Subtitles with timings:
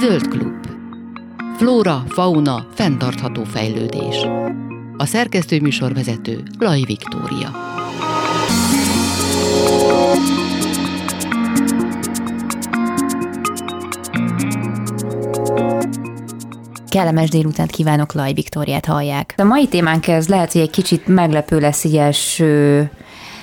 [0.00, 0.66] Zöld klub.
[1.56, 4.26] Flóra, fauna, fenntartható fejlődés.
[4.96, 7.50] A szerkesztő műsorvezető Laj Viktória.
[16.88, 19.34] Kellemes délutánt kívánok, Laj Viktóriát hallják.
[19.36, 22.90] A mai témánk ez lehet, hogy egy kicsit meglepő lesz így első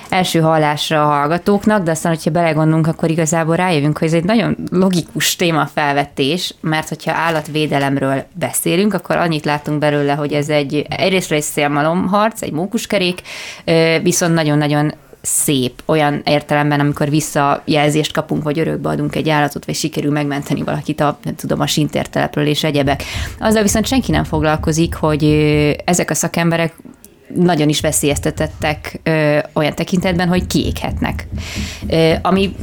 [0.08, 4.56] első hallásra a hallgatóknak, de aztán, hogyha belegondolunk, akkor igazából rájövünk, hogy ez egy nagyon
[4.70, 11.42] logikus témafelvetés, mert hogyha állatvédelemről beszélünk, akkor annyit látunk belőle, hogy ez egy egyrészt egy
[11.42, 13.22] szélmalomharc, egy mókuskerék,
[14.02, 20.10] viszont nagyon-nagyon szép olyan értelemben, amikor visszajelzést kapunk, vagy örökbe adunk egy állatot, vagy sikerül
[20.10, 23.02] megmenteni valakit a, nem tudom, a sintértelepről és egyebek.
[23.40, 25.24] Azzal viszont senki nem foglalkozik, hogy
[25.84, 26.74] ezek a szakemberek
[27.34, 31.28] nagyon is veszélyeztetettek ö, olyan tekintetben, hogy kiéghetnek.
[31.88, 32.54] Ö, ami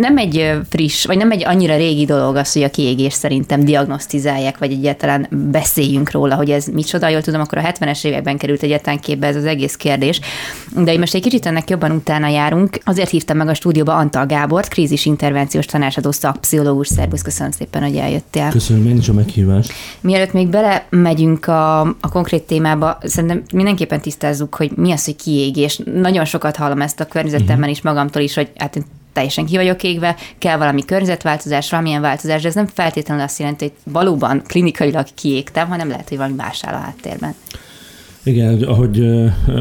[0.00, 4.58] nem egy friss, vagy nem egy annyira régi dolog az, hogy a kiégés szerintem diagnosztizálják,
[4.58, 7.08] vagy egyáltalán beszéljünk róla, hogy ez micsoda.
[7.08, 10.20] Jól tudom, akkor a 70-es években került egyetlen képbe ez az egész kérdés.
[10.76, 12.78] De én most egy kicsit ennek jobban utána járunk.
[12.84, 16.88] Azért hívtam meg a stúdióba Antal Gábort, krízis intervenciós tanácsadó szakpszichológus.
[16.88, 18.48] Szervusz, köszönöm szépen, hogy eljöttél.
[18.50, 19.72] Köszönöm én is a meghívást.
[20.00, 25.80] Mielőtt még belemegyünk a, a konkrét témába, szerintem mindenképpen tisztázzuk, hogy mi az, hogy kiégés.
[25.84, 27.70] Nagyon sokat hallom ezt a környezetemben uh-huh.
[27.70, 32.42] is magamtól is, hogy hát én teljesen ki vagyok égve, kell valami környezetváltozás, valamilyen változás,
[32.42, 36.64] de ez nem feltétlenül azt jelenti, hogy valóban klinikailag kiégtem, hanem lehet, hogy valami más
[36.64, 37.34] áll a háttérben.
[38.26, 39.06] Igen, ahogy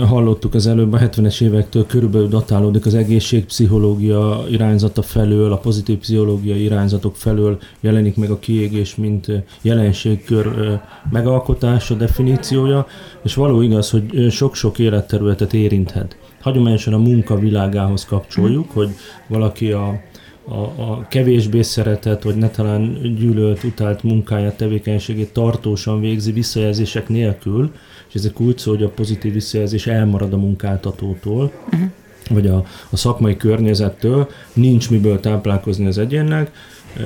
[0.08, 6.56] hallottuk az előbb, a 70-es évektől körülbelül datálódik az egészségpszichológia irányzata felől, a pozitív pszichológia
[6.56, 10.80] irányzatok felől jelenik meg a kiégés, mint jelenségkör
[11.12, 12.88] megalkotása, definíciója,
[13.24, 16.18] és való igaz, hogy sok-sok életterületet érinthet.
[16.42, 18.90] Hagyományosan a munka világához kapcsoljuk, hogy
[19.28, 20.02] valaki a
[20.48, 27.72] a, a kevésbé szeretett, vagy ne talán gyűlölt, utált munkáját, tevékenységét tartósan végzi visszajelzések nélkül,
[28.16, 31.90] és ez egy kulcs hogy a pozitív visszajelzés elmarad a munkáltatótól, uh-huh.
[32.30, 36.52] vagy a, a szakmai környezettől, nincs miből táplálkozni az egyénnek,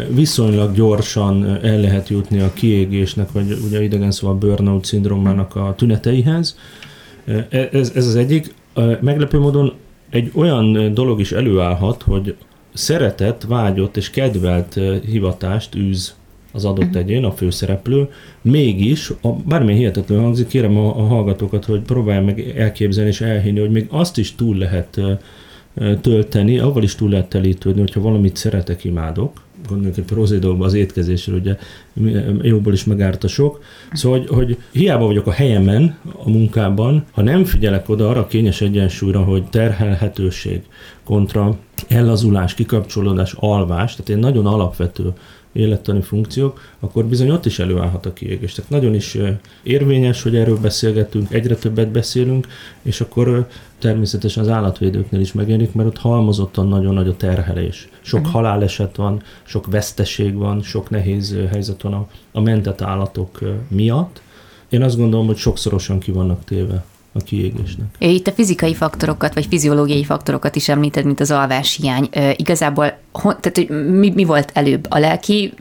[0.09, 5.73] viszonylag gyorsan el lehet jutni a kiégésnek, vagy ugye idegen szóval a burnout szindrómának a
[5.77, 6.57] tüneteihez.
[7.49, 8.53] Ez, ez az egyik.
[8.99, 9.73] Meglepő módon
[10.09, 12.35] egy olyan dolog is előállhat, hogy
[12.73, 16.15] szeretett, vágyott és kedvelt hivatást űz
[16.59, 18.09] az adott egyén, a főszereplő,
[18.41, 23.59] mégis, a, bármilyen hihetetlen hangzik, kérem a, a hallgatókat, hogy próbálj meg elképzelni és elhinni,
[23.59, 25.01] hogy még azt is túl lehet
[26.01, 31.39] tölteni, avval is túl lehet telítődni, hogyha valamit szeretek, imádok, gondoljuk egy prozédokban az étkezésről,
[31.39, 31.57] ugye
[32.41, 33.63] jóból is megárt a sok.
[33.93, 38.27] Szóval, hogy, hogy hiába vagyok a helyemen, a munkában, ha nem figyelek oda arra a
[38.27, 40.61] kényes egyensúlyra, hogy terhelhetőség
[41.03, 45.13] kontra ellazulás, kikapcsolódás, alvás, tehát egy nagyon alapvető
[45.51, 48.53] élettani funkciók, akkor bizony ott is előállhat a kiégés.
[48.53, 49.17] Tehát nagyon is
[49.63, 52.47] érvényes, hogy erről beszélgetünk, egyre többet beszélünk,
[52.81, 53.47] és akkor
[53.79, 57.89] természetesen az állatvédőknél is megjelenik, mert ott halmozottan nagyon nagy a terhelés.
[58.01, 58.35] Sok uh-huh.
[58.35, 64.21] haláleset van, sok veszteség van, sok nehéz helyzet van a, a mentett állatok miatt.
[64.69, 66.83] Én azt gondolom, hogy sokszorosan ki vannak téve
[67.13, 67.87] a kiégésnek.
[67.97, 72.07] Itt a fizikai faktorokat, vagy fiziológiai faktorokat is említed, mint az alváshiány.
[72.11, 75.53] E, igazából, tehát hogy mi, mi volt előbb, a lelki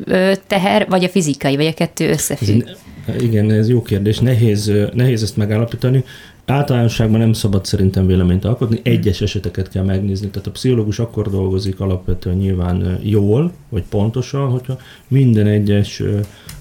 [0.46, 2.62] teher, vagy a fizikai, vagy a kettő összefügg?
[3.06, 4.18] Ez, igen, ez jó kérdés.
[4.18, 6.04] Nehéz, nehéz ezt megállapítani.
[6.50, 10.28] Általánosságban nem szabad szerintem véleményt alkotni, egyes eseteket kell megnézni.
[10.28, 16.02] Tehát a pszichológus akkor dolgozik alapvetően nyilván jól, vagy pontosan, hogyha minden egyes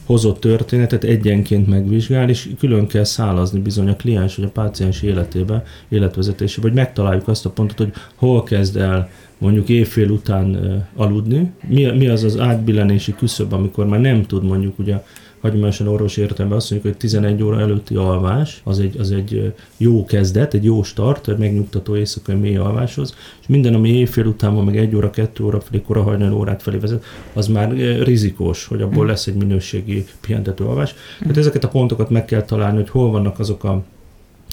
[0.05, 5.63] hozott történetet egyenként megvizsgál, és külön kell szálazni bizony a kliens vagy a páciens életébe,
[5.89, 10.57] életvezetésébe, hogy megtaláljuk azt a pontot, hogy hol kezd el mondjuk évfél után
[10.95, 15.03] aludni, mi, mi az az átbillenési küszöb, amikor már nem tud mondjuk ugye
[15.47, 20.05] hagyományosan orvos értelemben azt mondjuk, hogy 11 óra előtti alvás az egy, az egy jó
[20.05, 24.65] kezdet, egy jó start, egy megnyugtató éjszakai mély alváshoz, és minden, ami éjfél után van,
[24.65, 27.03] meg egy óra, kettő óra felé, kora hajnal órát felé vezet,
[27.33, 27.71] az már
[28.03, 29.07] rizikós, hogy abból mm.
[29.07, 30.95] lesz egy minőségi pihentető alvás.
[31.19, 33.83] Tehát ezeket a pontokat meg kell találni, hogy hol vannak azok a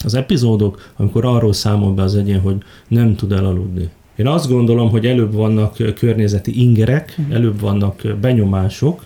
[0.05, 2.57] az epizódok, amikor arról számol be az egyén, hogy
[2.89, 3.89] nem tud elaludni.
[4.17, 7.33] Én azt gondolom, hogy előbb vannak környezeti ingerek, mm.
[7.33, 9.05] előbb vannak benyomások,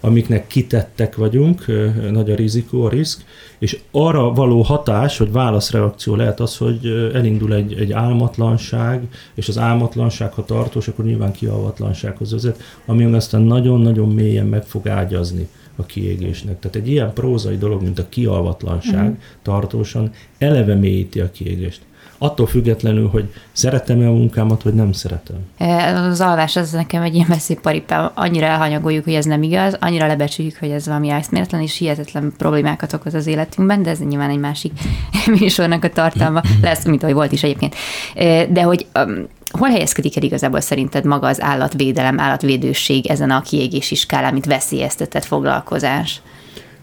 [0.00, 1.64] amiknek kitettek vagyunk,
[2.10, 3.24] nagy a rizikó, a risk,
[3.58, 9.02] és arra való hatás, vagy válaszreakció lehet az, hogy elindul egy, egy álmatlanság,
[9.34, 14.88] és az álmatlanság, ha tartós, akkor nyilván kialvatlansághoz vezet, ami aztán nagyon-nagyon mélyen meg fog
[14.88, 16.58] ágyazni a kiégésnek.
[16.58, 19.18] Tehát egy ilyen prózai dolog, mint a kialvatlanság uh-huh.
[19.42, 21.80] tartósan eleve mélyíti a kiégést.
[22.18, 25.36] Attól függetlenül, hogy szeretem-e a munkámat, vagy nem szeretem.
[25.58, 28.10] E, az alvás az nekem egy ilyen veszélyparipám.
[28.14, 32.92] Annyira elhanyagoljuk, hogy ez nem igaz, annyira lebecsüljük, hogy ez valami eszméletlen és hihetetlen problémákat
[32.92, 34.72] okoz az életünkben, de ez nyilván egy másik
[35.40, 37.74] műsornak a tartalma lesz, mint ahogy volt is egyébként.
[38.14, 43.40] E, de hogy um, hol helyezkedik el igazából szerinted maga az állatvédelem, állatvédőség ezen a
[43.40, 46.22] kiégési skálán, mint veszélyeztetett foglalkozás?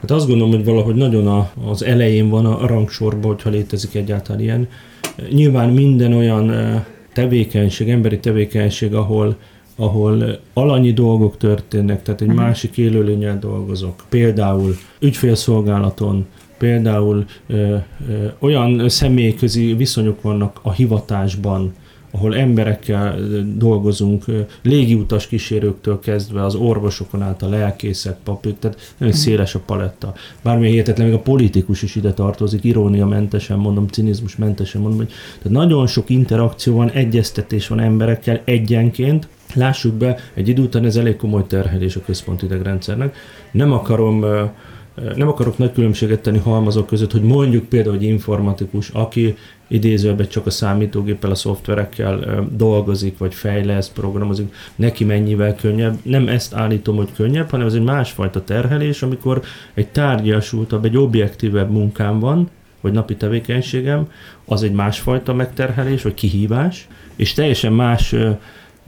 [0.01, 4.41] Hát azt gondolom, hogy valahogy nagyon a, az elején van a rangsorban, hogyha létezik egyáltalán
[4.41, 4.67] ilyen.
[5.29, 6.51] Nyilván minden olyan
[7.13, 9.35] tevékenység, emberi tevékenység, ahol,
[9.75, 12.43] ahol alanyi dolgok történnek, tehát egy uh-huh.
[12.43, 14.03] másik élőlényel dolgozok.
[14.09, 16.25] Például ügyfélszolgálaton,
[16.57, 17.75] például ö,
[18.09, 21.73] ö, olyan személyközi viszonyok vannak a hivatásban,
[22.15, 23.19] ahol emberekkel
[23.55, 24.23] dolgozunk,
[24.61, 29.23] légiutas kísérőktől kezdve az orvosokon át a lelkészek, papik, tehát nagyon mhm.
[29.23, 30.13] széles a paletta.
[30.41, 35.11] Bármilyen hihetetlen, még a politikus is ide tartozik, irónia mentesen mondom, cinizmus mentesen mondom, hogy
[35.37, 40.95] tehát nagyon sok interakció van, egyeztetés van emberekkel egyenként, Lássuk be, egy idő után ez
[40.95, 43.15] elég komoly terhelés a központi idegrendszernek.
[43.51, 44.25] Nem akarom
[45.15, 49.35] nem akarok nagy különbséget tenni halmazok között, hogy mondjuk például egy informatikus, aki
[49.67, 55.97] idézőben csak a számítógéppel, a szoftverekkel dolgozik, vagy fejleszt, programozik, neki mennyivel könnyebb.
[56.03, 59.41] Nem ezt állítom, hogy könnyebb, hanem ez egy másfajta terhelés, amikor
[59.73, 62.49] egy tárgyasultabb, egy objektívebb munkám van,
[62.81, 64.07] vagy napi tevékenységem,
[64.45, 68.15] az egy másfajta megterhelés, vagy kihívás, és teljesen más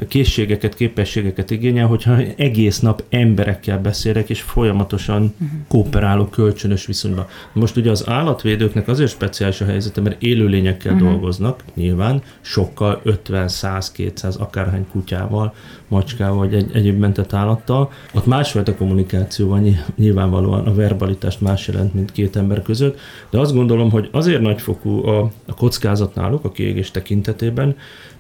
[0.08, 5.60] készségeket, képességeket igényel, hogyha egész nap emberekkel beszélek, és folyamatosan uh-huh.
[5.68, 7.26] kooperálok kölcsönös viszonyban.
[7.54, 11.10] Most ugye az állatvédőknek azért speciális a helyzete, mert élőlényekkel uh-huh.
[11.10, 15.54] dolgoznak, nyilván, sokkal 50, 100, 200, akárhány kutyával,
[15.88, 17.92] macskával, vagy egy, egyéb mentett állattal.
[18.14, 23.54] Ott másfajta kommunikáció van, nyilvánvalóan a verbalitást más jelent, mint két ember között, de azt
[23.54, 27.76] gondolom, hogy azért nagyfokú a, a kockázat náluk a kiégés tekintetében,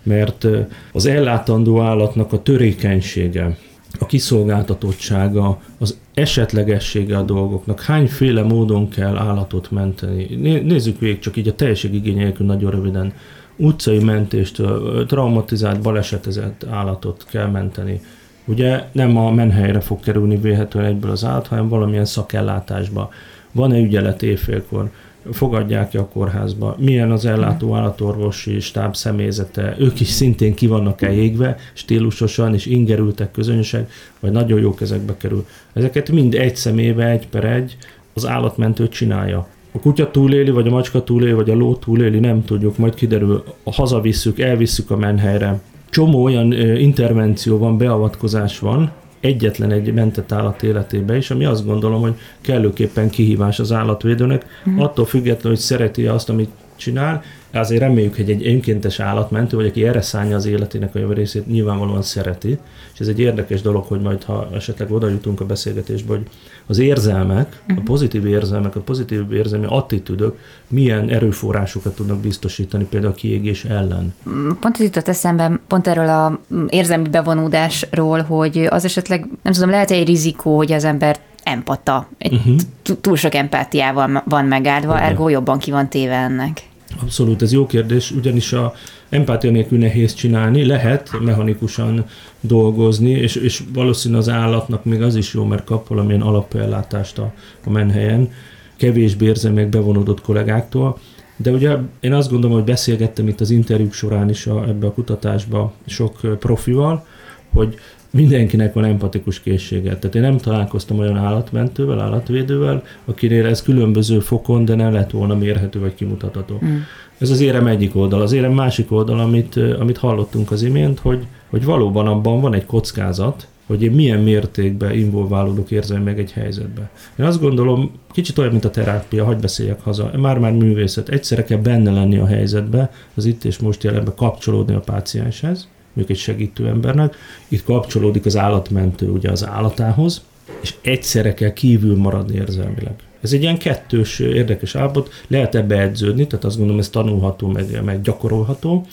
[0.07, 0.47] mert
[0.91, 3.57] az ellátandó állatnak a törékenysége,
[3.99, 10.35] a kiszolgáltatottsága, az esetlegessége a dolgoknak, hányféle módon kell állatot menteni.
[10.63, 13.13] Nézzük végig csak így a teljesség igényelkül nagyon röviden.
[13.55, 14.61] Utcai mentést,
[15.07, 18.01] traumatizált, balesetezett állatot kell menteni.
[18.45, 23.09] Ugye nem a menhelyre fog kerülni véhetően egyből az állat, hanem valamilyen szakellátásba.
[23.51, 24.89] Van-e ügyelet éjfélkor?
[25.31, 31.55] Fogadják-e a kórházba, milyen az ellátó állatorvosi stáb személyzete, ők is szintén ki vannak-e égve,
[31.73, 33.81] stílusosan, és ingerültek közönség,
[34.19, 35.45] vagy nagyon jó kezekbe kerül.
[35.73, 37.77] Ezeket mind egy szemébe, egy per egy
[38.13, 39.47] az állatmentő csinálja.
[39.71, 43.43] A kutya túléli, vagy a macska túléli, vagy a ló túléli, nem tudjuk, majd kiderül,
[43.63, 45.61] hazavisszük, elvisszük a menhelyre.
[45.89, 52.01] Csomó olyan intervenció van, beavatkozás van, egyetlen egy mentett állat életébe is, ami azt gondolom,
[52.01, 54.79] hogy kellőképpen kihívás az állatvédőnek, mm.
[54.79, 59.85] attól függetlenül, hogy szereti azt, amit csinál, azért reméljük, hogy egy önkéntes állatmentő, vagy aki
[59.85, 62.59] erre szállja az életének a jövő részét, nyilvánvalóan szereti.
[62.93, 66.27] És ez egy érdekes dolog, hogy majd, ha esetleg oda jutunk a beszélgetésbe, hogy
[66.65, 67.83] az érzelmek, a mhm.
[67.83, 74.13] pozitív érzelmek, a pozitív érzelmi attitűdök milyen erőforrásokat tudnak biztosítani például a kiégés ellen.
[74.59, 76.39] Pont ez jutott eszembe, pont erről a
[76.69, 82.33] érzelmi bevonódásról, hogy az esetleg, nem tudom, lehet egy rizikó, hogy az ember empata, egy
[82.33, 82.55] uh-huh.
[83.01, 85.07] túl sok empátiával van megáldva, uh-huh.
[85.07, 86.61] ergo jobban ki van téve ennek.
[87.01, 88.73] Abszolút, ez jó kérdés, ugyanis a
[89.09, 92.05] empátia nélkül nehéz csinálni, lehet mechanikusan
[92.39, 97.33] dolgozni, és, és valószínűleg az állatnak még az is jó, mert kap valamilyen alapellátást a,
[97.65, 98.31] a menhelyen,
[98.75, 100.97] kevésbé érzem meg bevonódott kollégáktól,
[101.35, 104.93] de ugye én azt gondolom, hogy beszélgettem itt az interjúk során is a, ebbe a
[104.93, 107.05] kutatásba sok profival,
[107.53, 107.75] hogy
[108.11, 109.97] mindenkinek van empatikus készsége.
[109.97, 115.35] Tehát én nem találkoztam olyan állatmentővel, állatvédővel, akinél ez különböző fokon, de nem lett volna
[115.35, 116.59] mérhető vagy kimutatható.
[116.65, 116.77] Mm.
[117.17, 118.21] Ez az érem egyik oldal.
[118.21, 122.65] Az érem másik oldal, amit, amit hallottunk az imént, hogy, hogy valóban abban van egy
[122.65, 126.89] kockázat, hogy én milyen mértékben involválódok érzem meg egy helyzetbe.
[127.19, 131.57] Én azt gondolom, kicsit olyan, mint a terápia, hagyj beszéljek haza, már-már művészet, egyszerre kell
[131.57, 136.67] benne lenni a helyzetbe, az itt és most jelenben kapcsolódni a pácienshez, mondjuk egy segítő
[136.67, 137.15] embernek,
[137.47, 140.21] itt kapcsolódik az állatmentő ugye az állatához,
[140.61, 142.93] és egyszerre kell kívül maradni érzelmileg.
[143.21, 147.83] Ez egy ilyen kettős érdekes állapot, lehet ebbe edződni, tehát azt gondolom, ez tanulható, meg,
[147.83, 148.85] meg gyakorolható.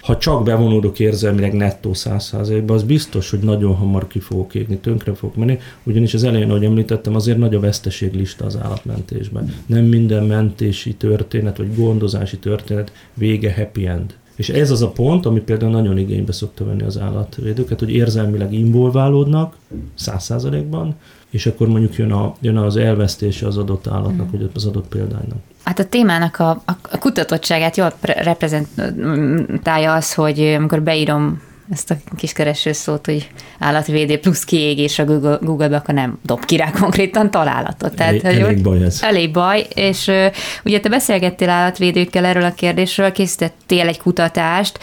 [0.00, 4.78] Ha csak bevonódok érzelmileg nettó száz százalékban, az biztos, hogy nagyon hamar ki fogok égni,
[4.78, 9.54] tönkre fogok menni, ugyanis az elején, ahogy említettem, azért nagy a veszteséglista az állatmentésben.
[9.66, 15.26] Nem minden mentési történet, vagy gondozási történet vége happy end És ez az a pont,
[15.26, 19.56] ami például nagyon igénybe szokta venni az állatvédőket, hogy érzelmileg involválódnak
[19.94, 20.94] száz százalékban,
[21.30, 24.30] és akkor mondjuk jön, a, jön az elvesztése az adott állatnak, mm.
[24.30, 25.38] vagy az adott példánynak.
[25.62, 31.96] Hát a témának a, a, a kutatottságát jól reprezentálja az, hogy amikor beírom ezt a
[32.16, 36.70] kis kereső szót, hogy állatvédő plusz kiégés a Google, Google-be, akkor nem dob ki rá
[36.70, 37.94] konkrétan találatot.
[37.94, 38.98] Tehát, elég, elég baj ez.
[39.02, 40.26] Elég baj, és uh,
[40.64, 44.78] ugye te beszélgettél állatvédőkkel erről a kérdésről, készítettél egy kutatást,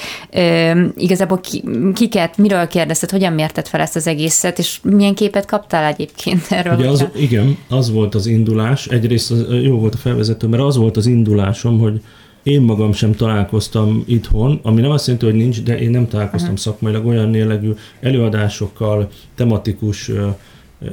[0.96, 1.64] igazából ki,
[1.94, 6.78] kiket, miről kérdezted, hogyan mérted fel ezt az egészet, és milyen képet kaptál egyébként erről?
[6.78, 10.78] Ugye az, igen, az volt az indulás, egyrészt az, jó volt a felvezető, mert az
[10.78, 12.02] volt az indulásom, hogy
[12.48, 16.52] én magam sem találkoztam itthon, ami nem azt jelenti, hogy nincs, de én nem találkoztam
[16.52, 16.64] uh-huh.
[16.64, 20.12] szakmailag olyan jellegű előadásokkal, tematikus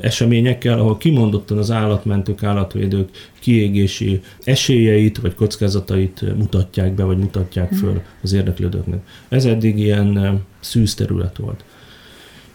[0.00, 3.08] eseményekkel, ahol kimondottan az állatmentők, állatvédők
[3.40, 7.78] kiégési esélyeit vagy kockázatait mutatják be, vagy mutatják mhm.
[7.78, 9.00] föl az érdeklődőknek.
[9.28, 11.64] Ez eddig ilyen szűz terület volt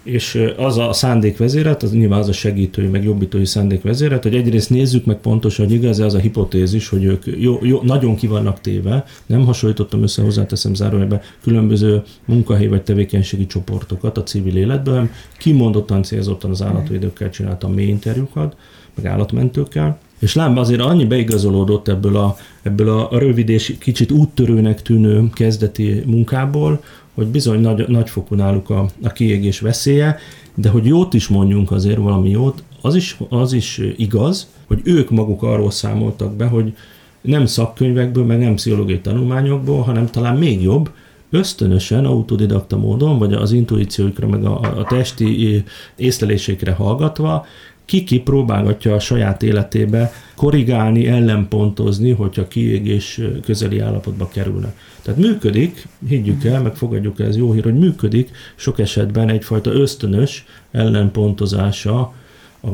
[0.03, 5.06] és az a szándékvezéret, az nyilván az a segítői, meg jobbítói szándékvezéret, hogy egyrészt nézzük
[5.06, 9.06] meg pontosan, hogy igaz az a hipotézis, hogy ők jó, jó, nagyon ki vannak téve,
[9.25, 16.03] nem hasonlítottam össze, hozzáteszem zárójelbe, különböző munkahely vagy tevékenységi csoportokat a civil életben, hanem kimondottan
[16.03, 18.56] célzottan az állatvédőkkel csináltam mély interjúkat,
[18.96, 24.82] meg állatmentőkkel, és lám azért annyi beigazolódott ebből a, ebből a rövid és kicsit úttörőnek
[24.82, 26.84] tűnő kezdeti munkából,
[27.19, 30.17] hogy bizony nagy, nagyfokú náluk a, a kiégés veszélye,
[30.55, 35.09] de hogy jót is mondjunk azért valami jót, az is, az is igaz, hogy ők
[35.09, 36.73] maguk arról számoltak be, hogy
[37.21, 40.89] nem szakkönyvekből, meg nem pszichológiai tanulmányokból, hanem talán még jobb,
[41.29, 45.63] ösztönösen, autodidakta módon, vagy az intuícióikra, meg a, a testi
[45.95, 47.45] észlelésekre hallgatva,
[47.89, 54.77] ki-ki próbálgatja a saját életébe korrigálni, ellenpontozni, hogyha kiégés közeli állapotba kerülnek.
[55.01, 60.46] Tehát működik, higgyük el, meg fogadjuk ez jó hír, hogy működik sok esetben egyfajta ösztönös
[60.72, 62.13] ellenpontozása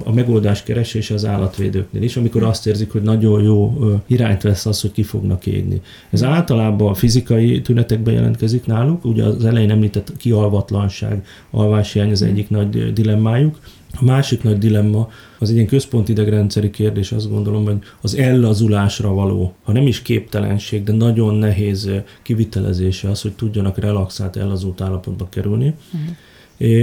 [0.04, 4.82] a, megoldás keresése az állatvédőknél is, amikor azt érzik, hogy nagyon jó irányt vesz az,
[4.82, 5.82] hogy ki fognak égni.
[6.10, 12.50] Ez általában a fizikai tünetekben jelentkezik náluk, ugye az elején említett kialvatlanság, alváshiány az egyik
[12.50, 13.60] nagy dilemmájuk,
[14.00, 15.10] a másik nagy dilemma
[15.40, 20.02] az egy ilyen központi idegrendszeri kérdés, azt gondolom, hogy az ellazulásra való, ha nem is
[20.02, 21.90] képtelenség, de nagyon nehéz
[22.22, 25.74] kivitelezése az, hogy tudjanak relaxált, ellazult állapotba kerülni.
[25.94, 26.16] Uh-huh.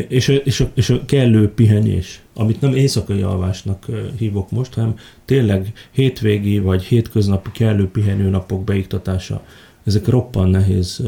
[0.08, 3.86] És, és, a, és a kellő pihenés, amit nem éjszakai alvásnak
[4.18, 9.44] hívok most, hanem tényleg hétvégi vagy hétköznapi kellő pihenőnapok beiktatása,
[9.84, 11.02] ezek roppan nehéz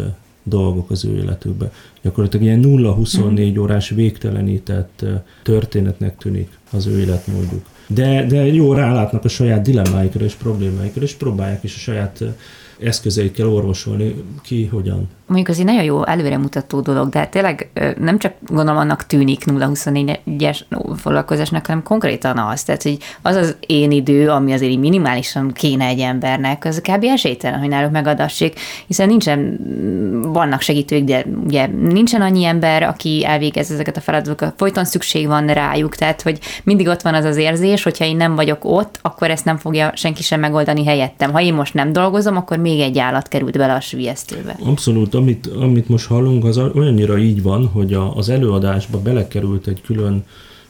[0.44, 1.70] dolgok az ő életükben.
[2.02, 3.60] Gyakorlatilag ilyen 0-24 mhm.
[3.60, 5.04] órás végtelenített
[5.42, 7.66] történetnek tűnik az ő életmódjuk.
[7.86, 12.24] De, de jó rálátnak a saját dilemmáikra és problémáikra, és próbálják is a saját
[12.80, 18.32] eszközeikkel orvosolni, ki hogyan mondjuk az egy nagyon jó előremutató dolog, de tényleg nem csak
[18.46, 20.60] gondolom annak tűnik 0-24-es
[20.96, 25.98] foglalkozásnak, hanem konkrétan az, tehát hogy az az én idő, ami azért minimálisan kéne egy
[25.98, 27.04] embernek, az kb.
[27.04, 29.58] esélytelen, hogy náluk megadassék, hiszen nincsen,
[30.32, 35.46] vannak segítők, de ugye nincsen annyi ember, aki elvégez ezeket a feladatokat, folyton szükség van
[35.46, 39.30] rájuk, tehát hogy mindig ott van az az érzés, hogyha én nem vagyok ott, akkor
[39.30, 41.32] ezt nem fogja senki sem megoldani helyettem.
[41.32, 44.56] Ha én most nem dolgozom, akkor még egy állat került bele a sülyeztőbe.
[44.64, 49.80] Abszolút amit, amit most hallunk, az olyannyira így van, hogy a, az előadásba belekerült egy
[49.80, 50.24] külön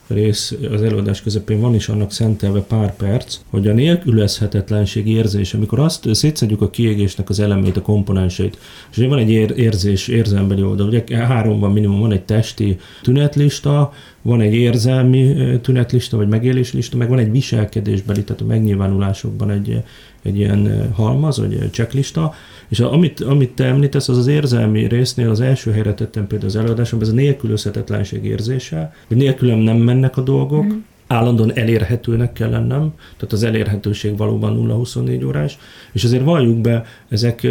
[0.07, 5.79] rész az előadás közepén van is annak szentelve pár perc, hogy a nélkülözhetetlenség érzés, amikor
[5.79, 8.59] azt szétszedjük a kiégésnek az elemét, a komponenseit,
[8.91, 13.93] és van egy ér, érzés, érzelmbeli oldal, ugye három van minimum, van egy testi tünetlista,
[14.23, 19.83] van egy érzelmi tünetlista, vagy megéléslista, meg van egy viselkedésbeli, tehát a megnyilvánulásokban egy,
[20.25, 22.35] egy ilyen halmaz, vagy egy checklista,
[22.69, 26.57] és amit, amit te említesz, az az érzelmi résznél az első helyre tettem például az
[26.57, 30.79] előadásomban, ez a nélkülözhetetlenség érzése, hogy nélkülem nem mennek a dolgok, mm.
[31.07, 35.59] állandóan elérhetőnek kell lennem, tehát az elérhetőség valóban 0-24 órás,
[35.93, 37.47] és azért valljuk be, ezek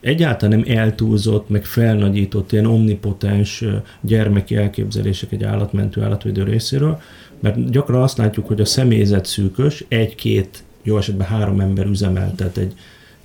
[0.00, 3.64] egyáltalán nem eltúlzott, meg felnagyított, ilyen omnipotens
[4.00, 7.00] gyermeki elképzelések egy állatmentő állatvédő részéről,
[7.40, 12.74] mert gyakran azt látjuk, hogy a személyzet szűkös, egy-két, jó esetben három ember üzemeltet egy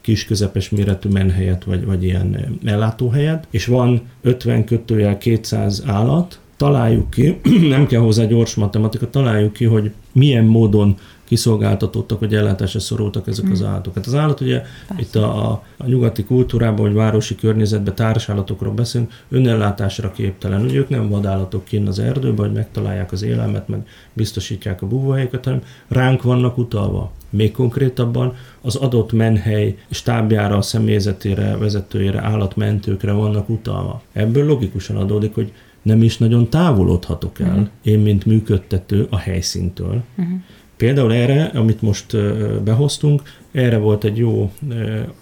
[0.01, 7.09] kis közepes méretű menhelyet, vagy, vagy ilyen ellátóhelyet, és van 50 kötőjel 200 állat, találjuk
[7.09, 10.97] ki, nem kell hozzá gyors matematika, találjuk ki, hogy milyen módon
[11.27, 13.53] kiszolgáltatottak, vagy ellátásra szorultak ezek hmm.
[13.53, 13.95] az állatok.
[13.95, 15.01] Hát az állat ugye Persze.
[15.01, 20.61] itt a, a, a nyugati kultúrában, vagy városi környezetben társállatokról beszélünk, önellátásra képtelen.
[20.61, 25.43] Ugye ők nem vadállatok kinn az erdőben, hogy megtalálják az élelmet, meg biztosítják a búvóhelyeket,
[25.45, 27.11] hanem ránk vannak utalva.
[27.29, 34.01] Még konkrétabban az adott menhely stábjára, személyzetére, vezetőjére, állatmentőkre vannak utalva.
[34.13, 37.67] Ebből logikusan adódik, hogy nem is nagyon távolodhatok el, uh-huh.
[37.81, 40.03] én, mint működtető a helyszíntől.
[40.17, 40.39] Uh-huh.
[40.77, 42.17] Például erre, amit most
[42.63, 44.51] behoztunk, erre volt egy jó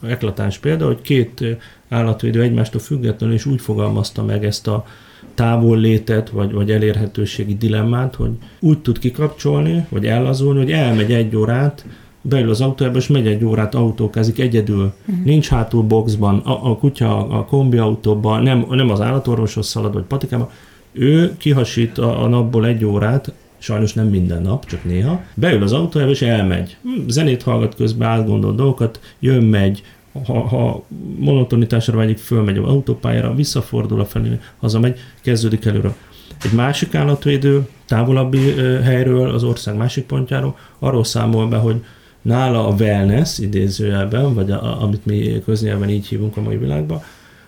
[0.08, 1.58] eklatáns példa, hogy két
[1.90, 4.86] állatvédő egymástól függetlenül is úgy fogalmazta meg ezt a
[5.34, 11.36] távol létet, vagy, vagy elérhetőségi dilemmát, hogy úgy tud kikapcsolni, vagy ellazulni, hogy elmegy egy
[11.36, 11.86] órát,
[12.22, 14.94] beül az autójába, és megy egy órát autókázik egyedül.
[15.06, 15.26] Uh-huh.
[15.26, 20.04] Nincs hátul boxban, a, a kutya a kombi autóban, nem, nem az állatorvoshoz szalad, vagy
[20.04, 20.52] patikába.
[20.92, 23.34] Ő kihasít a, a napból egy órát,
[23.66, 26.78] sajnos nem minden nap, csak néha, beül az autójába és elmegy.
[26.82, 29.84] Hm, zenét hallgat közben, átgondol dolgokat, jön, megy,
[30.26, 30.84] ha, ha
[31.18, 35.96] monotonitásra vágyik, fölmegy az autópályára, visszafordul a felé, hazamegy, kezdődik előre.
[36.44, 38.54] Egy másik állatvédő távolabbi
[38.84, 41.84] helyről, az ország másik pontjáról arról számol be, hogy
[42.22, 47.02] nála a wellness idézőjelben, vagy a, amit mi köznyelven így hívunk a mai világban,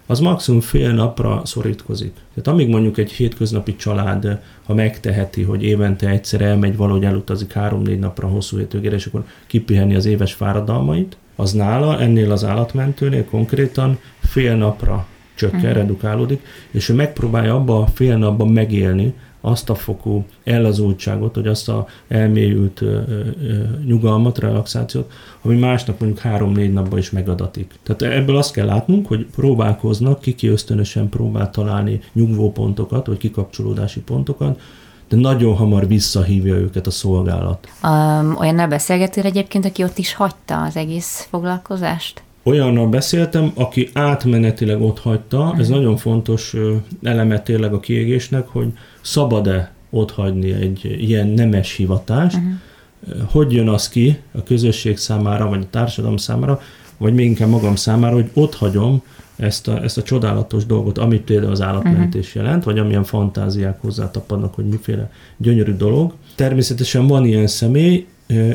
[0.08, 2.14] az maximum fél napra szorítkozik.
[2.14, 8.00] Tehát amíg mondjuk egy hétköznapi család, ha megteheti, hogy évente egyszer elmegy, valahogy elutazik három-négy
[8.00, 14.00] napra hosszú hétőgére, és akkor kipihenni az éves fáradalmait, az nála, ennél az állatmentőnél konkrétan
[14.20, 15.74] fél napra csökken, uh-huh.
[15.74, 19.14] redukálódik, és ő megpróbálja abba a fél napban megélni
[19.48, 25.12] azt a fokú ellazultságot, vagy azt a elmélyült ö, ö, nyugalmat, relaxációt,
[25.42, 27.74] ami másnap mondjuk három-négy napban is megadatik.
[27.84, 34.60] Tehát ebből azt kell látnunk, hogy próbálkoznak, kiki ösztönösen próbál találni nyugvópontokat, vagy kikapcsolódási pontokat,
[35.08, 37.68] de nagyon hamar visszahívja őket a szolgálat.
[37.84, 42.22] Um, olyannal beszélgettél egyébként, aki ott is hagyta az egész foglalkozást?
[42.48, 46.56] Olyannal beszéltem, aki átmenetileg ott hagyta, ez nagyon fontos
[47.04, 48.68] eleme tényleg a kiégésnek, hogy
[49.01, 53.30] szabad-e ott hagyni egy ilyen nemes hivatást, uh-huh.
[53.32, 56.62] hogy jön az ki a közösség számára, vagy a társadalom számára,
[56.98, 59.01] vagy még inkább magam számára, hogy ott hagyom
[59.36, 62.44] ezt a, ezt a csodálatos dolgot, amit például az állatmentés uh-huh.
[62.44, 66.13] jelent, vagy amilyen fantáziák hozzátapadnak, hogy miféle gyönyörű dolog.
[66.36, 68.06] Természetesen van ilyen személy,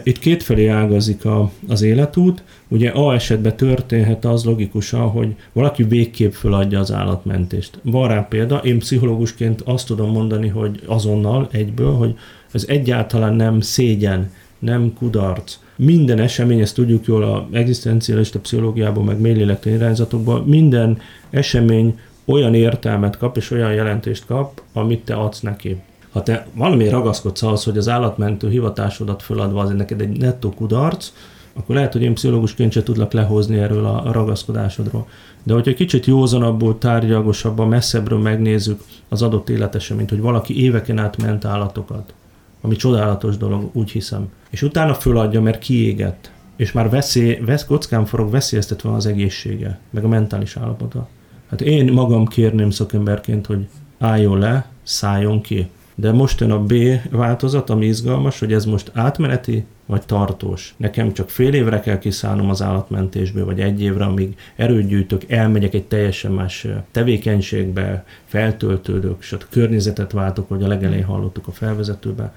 [0.02, 2.42] itt kétfelé ágazik a, az életút.
[2.68, 7.78] Ugye A esetben történhet az logikusan, hogy valaki végképp föladja az állatmentést.
[7.82, 12.14] Van rá példa, én pszichológusként azt tudom mondani, hogy azonnal egyből, hogy
[12.52, 15.58] ez egyáltalán nem szégyen, nem kudarc.
[15.76, 20.98] Minden esemény, ezt tudjuk jól a egzisztencialista pszichológiában, meg mélylélektani irányzatokban, minden
[21.30, 25.76] esemény olyan értelmet kap és olyan jelentést kap, amit te adsz neki
[26.12, 31.12] ha te valami ragaszkodsz ahhoz, hogy az állatmentő hivatásodat föladva az neked egy nettó kudarc,
[31.54, 35.06] akkor lehet, hogy én pszichológusként sem tudlak lehozni erről a ragaszkodásodról.
[35.42, 41.44] De hogyha kicsit józanabbul, tárgyalgosabban, messzebbről megnézzük az adott életeseményt, hogy valaki éveken át ment
[41.44, 42.14] állatokat,
[42.60, 44.28] ami csodálatos dolog, úgy hiszem.
[44.50, 50.04] És utána föladja, mert kiégett, és már veszély, vesz, kockán forog, veszélyeztetve az egészsége, meg
[50.04, 51.08] a mentális állapota.
[51.50, 53.66] Hát én magam kérném szakemberként, hogy
[53.98, 56.74] álljon le, szálljon ki, de most jön a B
[57.10, 60.74] változat, ami izgalmas, hogy ez most átmeneti vagy tartós.
[60.76, 65.74] Nekem csak fél évre kell kiszállnom az állatmentésből, vagy egy évre, amíg erőt gyűjtök, elmegyek
[65.74, 72.34] egy teljesen más tevékenységbe, feltöltődök, és a környezetet váltok, hogy a legelején hallottuk a felvezetőbe,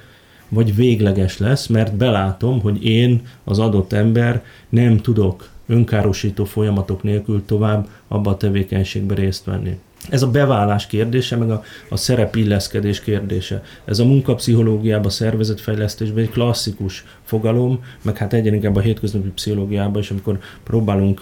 [0.49, 7.45] vagy végleges lesz, mert belátom, hogy én, az adott ember nem tudok önkárosító folyamatok nélkül
[7.45, 9.77] tovább abba a tevékenységbe részt venni.
[10.09, 13.63] Ez a beválás kérdése, meg a, a szerepilleszkedés kérdése.
[13.85, 20.01] Ez a munkapszichológiában, a szervezetfejlesztésben egy klasszikus fogalom, meg hát egyen inkább a hétköznapi pszichológiában
[20.01, 21.21] is, amikor próbálunk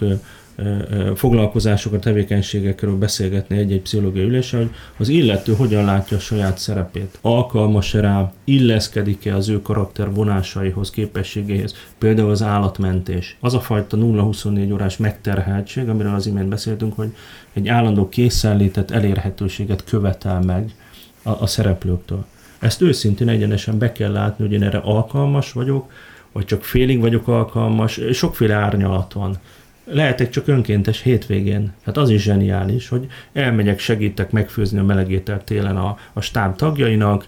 [1.14, 7.18] foglalkozásokat, tevékenységekről beszélgetni egy-egy pszichológiai ülésen, hogy az illető hogyan látja a saját szerepét.
[7.20, 13.36] Alkalmas-e rá, illeszkedik-e az ő karakter vonásaihoz, képességéhez, például az állatmentés.
[13.40, 17.14] Az a fajta 0-24 órás megterheltség, amiről az imént beszéltünk, hogy
[17.52, 20.74] egy állandó készenlétet, elérhetőséget követel meg
[21.22, 22.24] a, a szereplőktől.
[22.58, 25.90] Ezt őszintén egyenesen be kell látni, hogy én erre alkalmas vagyok,
[26.32, 29.38] vagy csak félig vagyok alkalmas, sokféle árnyalat van
[29.84, 31.72] lehetek csak önkéntes hétvégén.
[31.84, 37.26] Hát az is zseniális, hogy elmegyek, segítek megfőzni a melegételt télen a, a stáb tagjainak,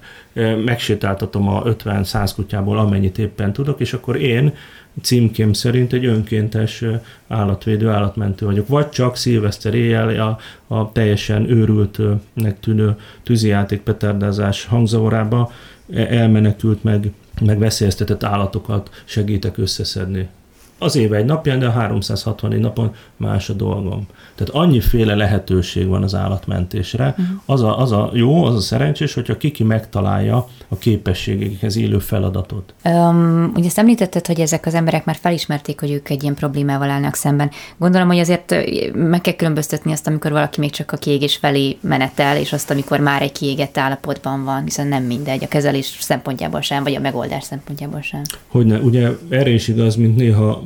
[0.65, 4.55] megsétáltatom a 50-100 kutyából amennyit éppen tudok, és akkor én
[5.03, 6.85] címkém szerint egy önkéntes
[7.29, 8.69] állatvédő, állatmentő vagyok.
[8.69, 10.39] Vagy csak szilveszter éjjel a,
[10.75, 15.53] a teljesen őrültnek tűnő tűzijáték peterdázás hangzavorába
[15.95, 20.29] elmenekült meg, meg veszélyeztetett állatokat segítek összeszedni
[20.79, 24.07] az éve egy napján, de a 364 napon más a dolgom.
[24.35, 27.09] Tehát annyiféle lehetőség van az állatmentésre.
[27.19, 27.27] Uh-huh.
[27.47, 32.75] Az, a, az a jó, az a szerencsés, hogyha kiki megtalálja a képességekhez élő feladatot.
[32.85, 36.91] Um, ugye ezt említetted, hogy ezek az emberek már felismerték, hogy ők egy ilyen problémával
[36.91, 37.51] állnak szemben.
[37.77, 38.55] Gondolom, hogy azért
[38.95, 43.01] meg kell különböztetni azt, amikor valaki még csak a kiégés felé menetel, és azt, amikor
[43.01, 47.45] már egy kiégett állapotban van, hiszen nem mindegy a kezelés szempontjából sem, vagy a megoldás
[47.45, 48.23] szempontjából sem.
[48.49, 50.65] Hogyne, ugye erre is igaz, mint néha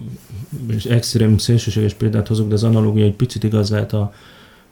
[0.77, 4.13] és extrém szélsőséges példát hozok, de az analógia egy picit igaz lehet a,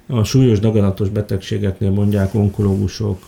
[0.07, 3.27] a súlyos daganatos betegségeknél mondják onkológusok,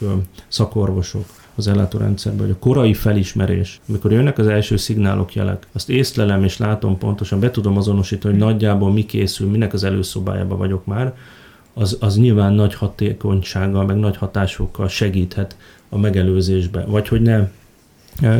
[0.49, 6.45] szakorvosok az ellátórendszerben, hogy a korai felismerés, amikor jönnek az első szignálok, jelek, azt észlelem
[6.45, 11.15] és látom pontosan, be tudom azonosítani, hogy nagyjából mi készül, minek az előszobájában vagyok már,
[11.75, 15.57] az, az nyilván nagy hatékonysággal, meg nagy hatásokkal segíthet
[15.89, 17.49] a megelőzésbe, vagy hogy ne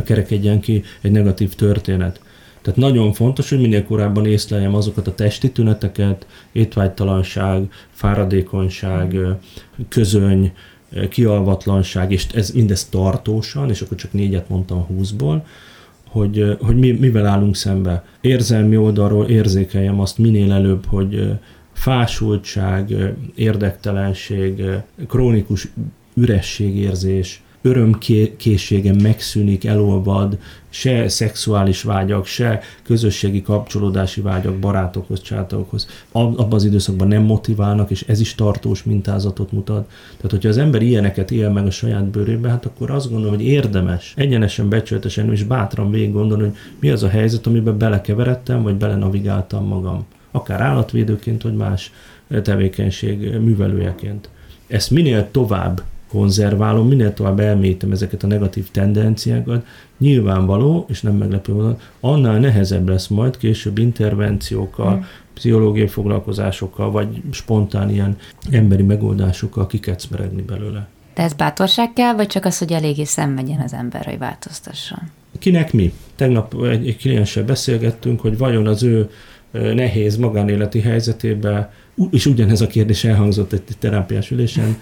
[0.03, 2.21] kerekedjen ki egy negatív történet.
[2.63, 9.17] Tehát nagyon fontos, hogy minél korábban észleljem azokat a testi tüneteket, étvágytalanság, fáradékonyság,
[9.89, 10.53] közöny,
[11.09, 15.47] kialvatlanság, és ez mindez tartósan, és akkor csak négyet mondtam a húszból,
[16.09, 18.05] hogy, hogy mi, mivel állunk szembe.
[18.21, 21.33] Érzelmi oldalról érzékeljem azt minél előbb, hogy
[21.73, 24.63] fásultság, érdektelenség,
[25.09, 25.69] krónikus
[26.15, 35.87] ürességérzés, örömkészségem megszűnik, elolvad, se szexuális vágyak, se közösségi kapcsolódási vágyak barátokhoz, csátokhoz.
[36.13, 39.91] Abban az időszakban nem motiválnak, és ez is tartós mintázatot mutat.
[40.17, 43.45] Tehát, hogyha az ember ilyeneket él meg a saját bőrébe, hát akkor azt gondolom, hogy
[43.45, 48.75] érdemes egyenesen, becsületesen és bátran végig gondolni, hogy mi az a helyzet, amiben belekeveredtem, vagy
[48.75, 50.07] belenavigáltam magam.
[50.31, 51.93] Akár állatvédőként, vagy más
[52.43, 54.29] tevékenység művelőjeként.
[54.67, 59.67] Ezt minél tovább konzerválom, minél tovább elmélyítem ezeket a negatív tendenciákat,
[59.99, 65.01] nyilvánvaló, és nem meglepő módon, annál nehezebb lesz majd később intervenciókkal, mm.
[65.35, 68.17] pszichológiai foglalkozásokkal, vagy spontán ilyen
[68.51, 70.89] emberi megoldásokkal kikecmeregni belőle.
[71.15, 74.99] De ez bátorság kell, vagy csak az, hogy eléggé szenvedjen az ember, hogy változtasson?
[75.39, 75.93] Kinek mi?
[76.17, 79.11] Tegnap egy, egy klienssel beszélgettünk, hogy vajon az ő
[79.53, 81.71] nehéz magánéleti helyzetében,
[82.11, 84.77] és ugyanez a kérdés elhangzott egy terápiás ülésen,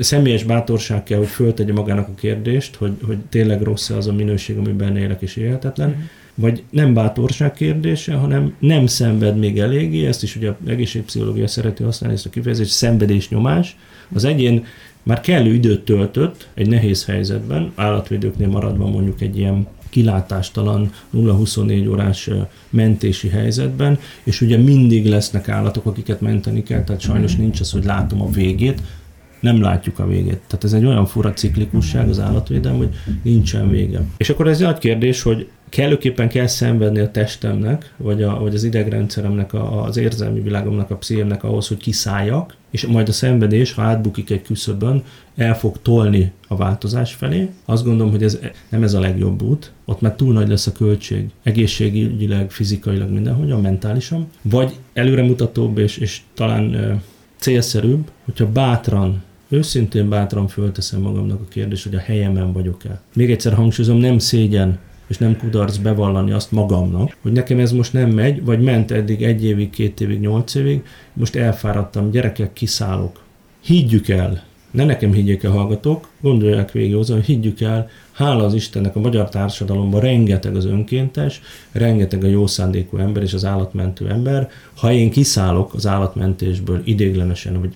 [0.00, 4.58] személyes bátorság kell, hogy föltegye magának a kérdést, hogy, hogy tényleg rossz az a minőség,
[4.58, 6.02] amiben élek és élhetetlen, mm.
[6.34, 11.82] vagy nem bátorság kérdése, hanem nem szenved még eléggé, ezt is ugye a egészségpszichológia szereti
[11.82, 13.76] használni ezt a kifejezést, szenvedés nyomás.
[14.14, 14.64] Az egyén
[15.02, 22.30] már kellő időt töltött egy nehéz helyzetben, állatvédőknél maradva mondjuk egy ilyen kilátástalan 0-24 órás
[22.70, 27.40] mentési helyzetben, és ugye mindig lesznek állatok, akiket menteni kell, tehát sajnos mm.
[27.40, 28.80] nincs az, hogy látom a végét,
[29.46, 30.40] nem látjuk a végét.
[30.46, 34.00] Tehát ez egy olyan fura ciklikusság az állatvédelem, hogy nincsen vége.
[34.16, 38.64] És akkor ez egy kérdés, hogy kellőképpen kell szenvedni a testemnek, vagy, a, vagy az
[38.64, 43.82] idegrendszeremnek, a, az érzelmi világomnak, a pszichémnek ahhoz, hogy kiszálljak, és majd a szenvedés, ha
[43.82, 45.02] átbukik egy küszöbön,
[45.36, 47.50] el fog tolni a változás felé.
[47.64, 50.72] Azt gondolom, hogy ez nem ez a legjobb út, ott már túl nagy lesz a
[50.72, 57.00] költség, egészségügyileg, fizikailag, mindenhogyan, mentálisan, vagy előremutatóbb és, és talán
[57.36, 63.00] célszerűbb, hogyha bátran őszintén bátran fölteszem magamnak a kérdést, hogy a helyemen vagyok-e.
[63.14, 67.92] Még egyszer hangsúlyozom, nem szégyen és nem kudarc bevallani azt magamnak, hogy nekem ez most
[67.92, 70.82] nem megy, vagy ment eddig egy évig, két évig, nyolc évig,
[71.12, 73.22] most elfáradtam, gyerekek, kiszállok.
[73.60, 78.96] Higgyük el, ne nekem higgyék el hallgatók, gondolják végig hozzá, higgyük el, hála az Istennek
[78.96, 81.40] a magyar társadalomban rengeteg az önkéntes,
[81.72, 84.50] rengeteg a jó szándékú ember és az állatmentő ember.
[84.74, 87.74] Ha én kiszállok az állatmentésből idéglenesen, vagy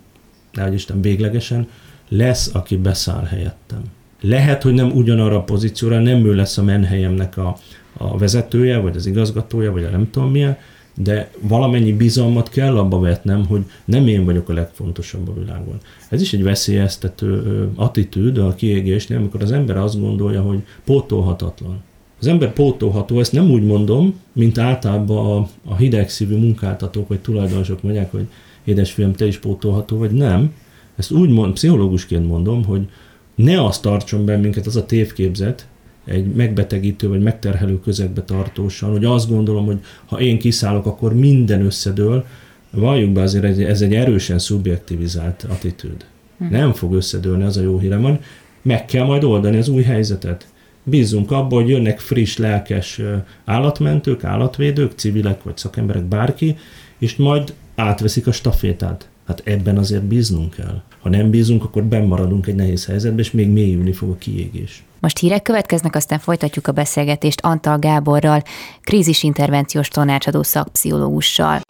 [0.53, 1.69] nehogy Isten véglegesen,
[2.09, 3.83] lesz, aki beszáll helyettem.
[4.21, 7.57] Lehet, hogy nem ugyanarra a pozícióra, nem ő lesz a menhelyemnek a,
[7.97, 10.57] a vezetője, vagy az igazgatója, vagy a nem tudom milyen,
[10.95, 15.79] de valamennyi bizalmat kell abba vetnem, hogy nem én vagyok a legfontosabb a világon.
[16.09, 21.83] Ez is egy veszélyeztető attitűd a kiégésnél, amikor az ember azt gondolja, hogy pótolhatatlan.
[22.21, 27.83] Az ember pótolható, ezt nem úgy mondom, mint általában a, a hidegszívű munkáltatók vagy tulajdonosok
[27.83, 28.27] mondják, hogy
[28.65, 30.55] édesfiam, te is pótolható vagy nem.
[30.97, 32.89] Ezt úgy mond, pszichológusként mondom, hogy
[33.35, 35.67] ne azt tartson be minket az a tévképzet,
[36.05, 41.65] egy megbetegítő vagy megterhelő közegbe tartósan, hogy azt gondolom, hogy ha én kiszállok, akkor minden
[41.65, 42.25] összedől,
[42.71, 46.05] valljuk be azért, ez egy erősen szubjektivizált attitűd.
[46.39, 46.45] Hm.
[46.51, 48.21] Nem fog összedőlni, az a jó hírem van.
[48.63, 50.49] Meg kell majd oldani az új helyzetet.
[50.83, 53.01] Bízunk abban, hogy jönnek friss, lelkes
[53.45, 56.57] állatmentők, állatvédők, civilek vagy szakemberek, bárki,
[56.99, 59.09] és majd átveszik a stafétát.
[59.27, 60.83] Hát ebben azért bíznunk kell.
[61.01, 64.83] Ha nem bízunk, akkor bemaradunk egy nehéz helyzetbe, és még mélyülni fog a kiégés.
[65.01, 68.43] Most hírek következnek, aztán folytatjuk a beszélgetést Antal Gáborral,
[68.83, 71.61] krízisintervenciós tanácsadó szakpszichológussal.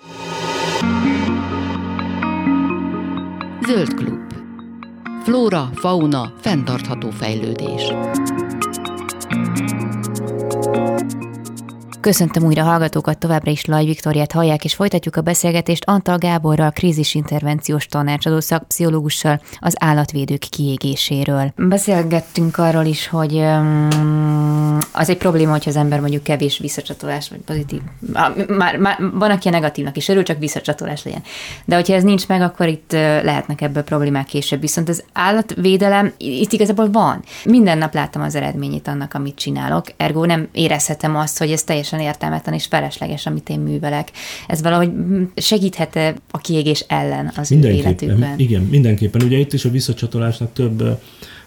[3.66, 4.18] Zöld klub.
[5.22, 7.92] Flóra, fauna, fenntartható fejlődés.
[12.00, 17.86] Köszöntöm újra hallgatókat, továbbra is Laj Viktoriát hallják, és folytatjuk a beszélgetést Antal Gáborral, krízisintervenciós
[17.86, 21.52] tanácsadó szakpszichológussal az állatvédők kiégéséről.
[21.56, 27.38] Beszélgettünk arról is, hogy um, az egy probléma, hogyha az ember mondjuk kevés visszacsatolás, vagy
[27.38, 27.80] pozitív,
[28.48, 31.22] már, már van, aki a negatívnak is örül, csak visszacsatolás legyen.
[31.64, 34.60] De hogyha ez nincs meg, akkor itt lehetnek ebből problémák később.
[34.60, 37.22] Viszont az állatvédelem itt igazából van.
[37.44, 41.89] Minden nap láttam az eredményét annak, amit csinálok, ergo nem érezhetem azt, hogy ez teljesen
[41.90, 44.10] teljesen értelmetlen és felesleges, amit én művelek.
[44.46, 44.92] Ez valahogy
[45.36, 45.96] segíthet
[46.30, 48.38] a kiégés ellen az ő életükben?
[48.38, 49.22] Igen, mindenképpen.
[49.22, 50.98] Ugye itt is a visszacsatolásnak több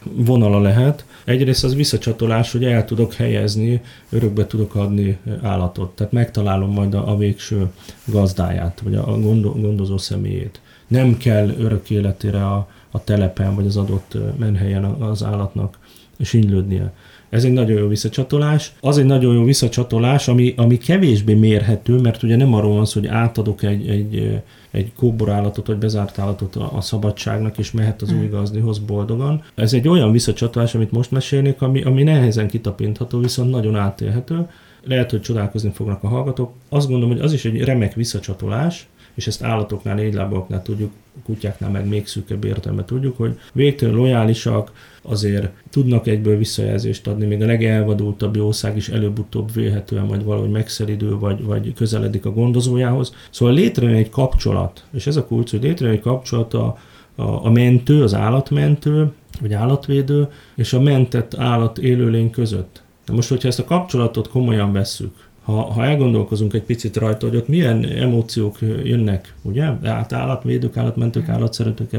[0.04, 1.06] vonala lehet.
[1.26, 5.96] Egyrészt az visszacsatolás, hogy el tudok helyezni, örökbe tudok adni állatot.
[5.96, 7.68] Tehát megtalálom majd a, a végső
[8.06, 10.62] gazdáját, vagy a gondozó személyét.
[10.88, 15.78] Nem kell örök életére a, a telepen, vagy az adott menhelyen az állatnak
[16.20, 16.94] sinylődnie.
[17.34, 18.74] Ez egy nagyon jó visszacsatolás.
[18.80, 23.00] Az egy nagyon jó visszacsatolás, ami, ami kevésbé mérhető, mert ugye nem arról van szó,
[23.00, 24.42] hogy átadok egy, egy,
[24.72, 29.44] egy kóborállatot vagy bezárt állatot a, a szabadságnak, és mehet az új gazdihoz boldogan.
[29.56, 34.48] Ez egy olyan visszacsatolás, amit most mesélnék, ami, ami nehezen kitapintható, viszont nagyon átélhető.
[34.84, 36.52] Lehet, hogy csodálkozni fognak a hallgatók.
[36.70, 40.92] Azt gondolom, hogy az is egy remek visszacsatolás, és ezt állatoknál, négylábaknál tudjuk,
[41.26, 44.72] kutyáknál meg még szűkebb értelme tudjuk, hogy végtelen lojálisak,
[45.02, 51.18] azért tudnak egyből visszajelzést adni, még a legelvadultabb jószág is előbb-utóbb vélhetően majd valahogy megszelidő,
[51.18, 53.16] vagy, vagy közeledik a gondozójához.
[53.30, 56.78] Szóval létrejön egy kapcsolat, és ez a kulcs, hogy létrejön egy kapcsolat a,
[57.16, 62.84] a, a mentő, az állatmentő, vagy állatvédő, és a mentett állat élőlény között.
[63.06, 67.36] Na most, hogyha ezt a kapcsolatot komolyan vesszük, ha, ha elgondolkozunk egy picit rajta, hogy
[67.36, 69.64] ott milyen emóciók jönnek, ugye?
[69.84, 71.96] Hát állatvédők, állatmentők, állatszeretők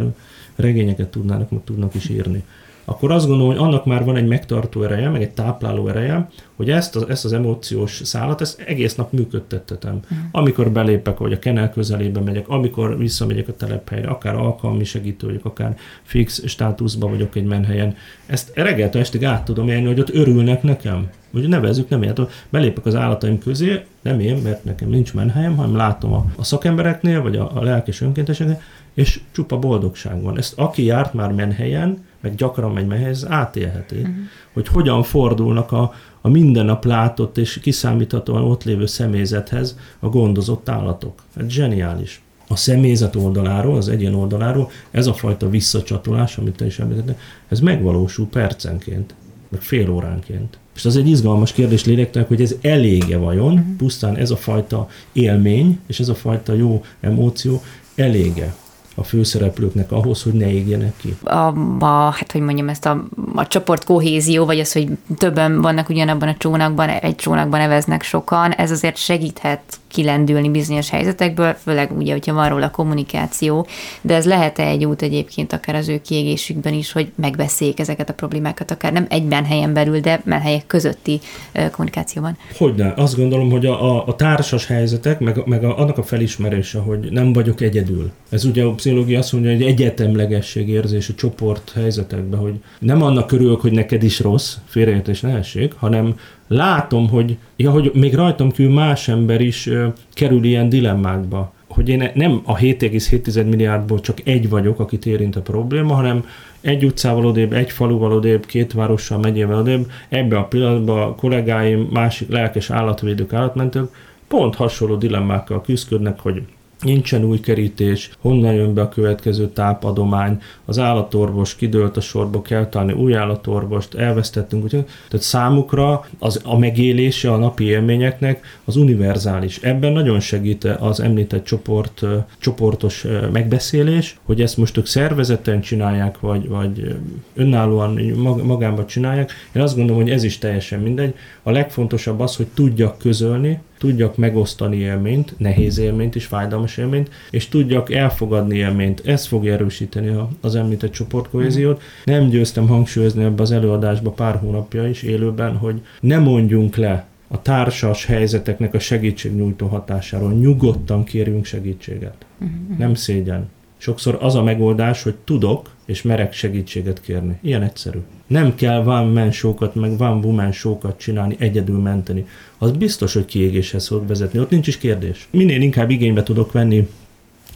[0.57, 2.45] regényeket tudnának, meg tudnak is írni
[2.85, 6.71] akkor azt gondolom, hogy annak már van egy megtartó ereje, meg egy tápláló ereje, hogy
[6.71, 9.95] ezt az, ezt az emóciós szálat, ezt egész nap működtettetem.
[9.95, 10.19] Uh-huh.
[10.31, 15.45] Amikor belépek, vagy a kenel közelébe megyek, amikor visszamegyek a telephelyre, akár alkalmi segítő vagyok,
[15.45, 20.63] akár fix státuszban vagyok egy menhelyen, ezt reggeltől estig át tudom élni, hogy ott örülnek
[20.63, 21.09] nekem.
[21.31, 22.29] Úgy nevezzük, nem értem.
[22.51, 27.23] Belépek az állataim közé, nem én, mert nekem nincs menhelyem, hanem látom a, a szakembereknél,
[27.23, 28.61] vagy a, a lelkes önkénteseknél,
[28.95, 30.39] és csupa boldogság van.
[30.39, 34.15] Ezt aki járt már menhelyen, meg gyakran megy menhelyen, átélheti, uh-huh.
[34.53, 40.69] hogy hogyan fordulnak a, a minden nap látott és kiszámíthatóan ott lévő személyzethez a gondozott
[40.69, 41.23] állatok.
[41.37, 42.23] Ez zseniális.
[42.49, 47.17] A személyzet oldaláról, az egyén oldaláról ez a fajta visszacsatolás, amit te is említettél,
[47.49, 49.15] ez megvalósul percenként,
[49.49, 50.59] meg fél óránként.
[50.75, 53.77] És az egy izgalmas kérdés lélektek, hogy ez elége vajon, uh-huh.
[53.77, 57.63] pusztán ez a fajta élmény, és ez a fajta jó emóció
[57.95, 58.55] elége
[58.95, 61.17] a főszereplőknek ahhoz, hogy ne égjenek ki?
[61.23, 61.55] A,
[61.85, 63.05] a hát hogy mondjam, ezt a,
[63.35, 68.53] a csoport kohézió, vagy az, hogy többen vannak ugyanabban a csónakban, egy csónakban neveznek sokan,
[68.53, 69.63] ez azért segíthet
[69.95, 73.67] kilendülni bizonyos helyzetekből, főleg ugye, hogyha van róla kommunikáció,
[74.01, 78.13] de ez lehet-e egy út egyébként akár az ő kiégésükben is, hogy megbeszéljék ezeket a
[78.13, 81.21] problémákat, akár nem egyben helyen belül, de helyek közötti
[81.53, 82.37] kommunikációban?
[82.57, 82.93] Hogyne.
[82.97, 87.09] Azt gondolom, hogy a, a, a társas helyzetek, meg, meg a, annak a felismerése, hogy
[87.11, 88.11] nem vagyok egyedül.
[88.31, 93.27] Ez ugye a pszichológia azt mondja, hogy egyetemlegesség érzés a csoport helyzetekben, hogy nem annak
[93.27, 96.19] körülök, hogy neked is rossz, félreértés ne essék, hanem
[96.49, 101.89] látom, hogy, ja, hogy még rajtam kívül más ember is ö, kerül ilyen dilemmákba hogy
[101.89, 106.25] én nem a 7,7 milliárdból csak egy vagyok, akit érint a probléma, hanem
[106.61, 111.89] egy utcával odébb, egy faluval odébb, két várossal, megyével odébb, ebbe a pillanatban a kollégáim,
[111.93, 113.91] másik lelkes állatvédők, állatmentők
[114.29, 116.43] pont hasonló dilemmákkal küzdködnek, hogy
[116.85, 122.69] nincsen új kerítés, honnan jön be a következő tápadomány, az állatorvos kidőlt a sorba, kell
[122.69, 124.87] találni új állatorvost, elvesztettünk, úgy, tehát
[125.19, 129.59] számukra az, a megélése a napi élményeknek az univerzális.
[129.59, 132.03] Ebben nagyon segít az említett csoport,
[132.39, 136.97] csoportos megbeszélés, hogy ezt most ők szervezeten csinálják, vagy, vagy
[137.35, 138.01] önállóan
[138.45, 139.33] magában csinálják.
[139.53, 141.15] Én azt gondolom, hogy ez is teljesen mindegy.
[141.43, 147.49] A legfontosabb az, hogy tudjak közölni, tudjak megosztani élményt, nehéz élményt is, fájdalmas élményt, és
[147.49, 149.03] tudjak elfogadni élményt.
[149.05, 151.83] Ez fogja erősíteni az említett csoportkohéziót.
[152.05, 157.43] Nem győztem hangsúlyozni ebbe az előadásba pár hónapja is élőben, hogy ne mondjunk le a
[157.43, 160.33] társas helyzeteknek a segítségnyújtó hatásáról.
[160.33, 162.27] Nyugodtan kérjünk segítséget.
[162.41, 162.79] Uh-huh.
[162.79, 163.49] Nem szégyen.
[163.77, 167.39] Sokszor az a megoldás, hogy tudok, és merek segítséget kérni.
[167.43, 167.99] Ilyen egyszerű.
[168.27, 172.27] Nem kell van man show-kat, meg van woman show-kat csinálni, egyedül menteni.
[172.59, 174.39] Az biztos, hogy kiégéshez fog vezetni.
[174.39, 175.29] Ott nincs is kérdés.
[175.31, 176.89] Minél inkább igénybe tudok venni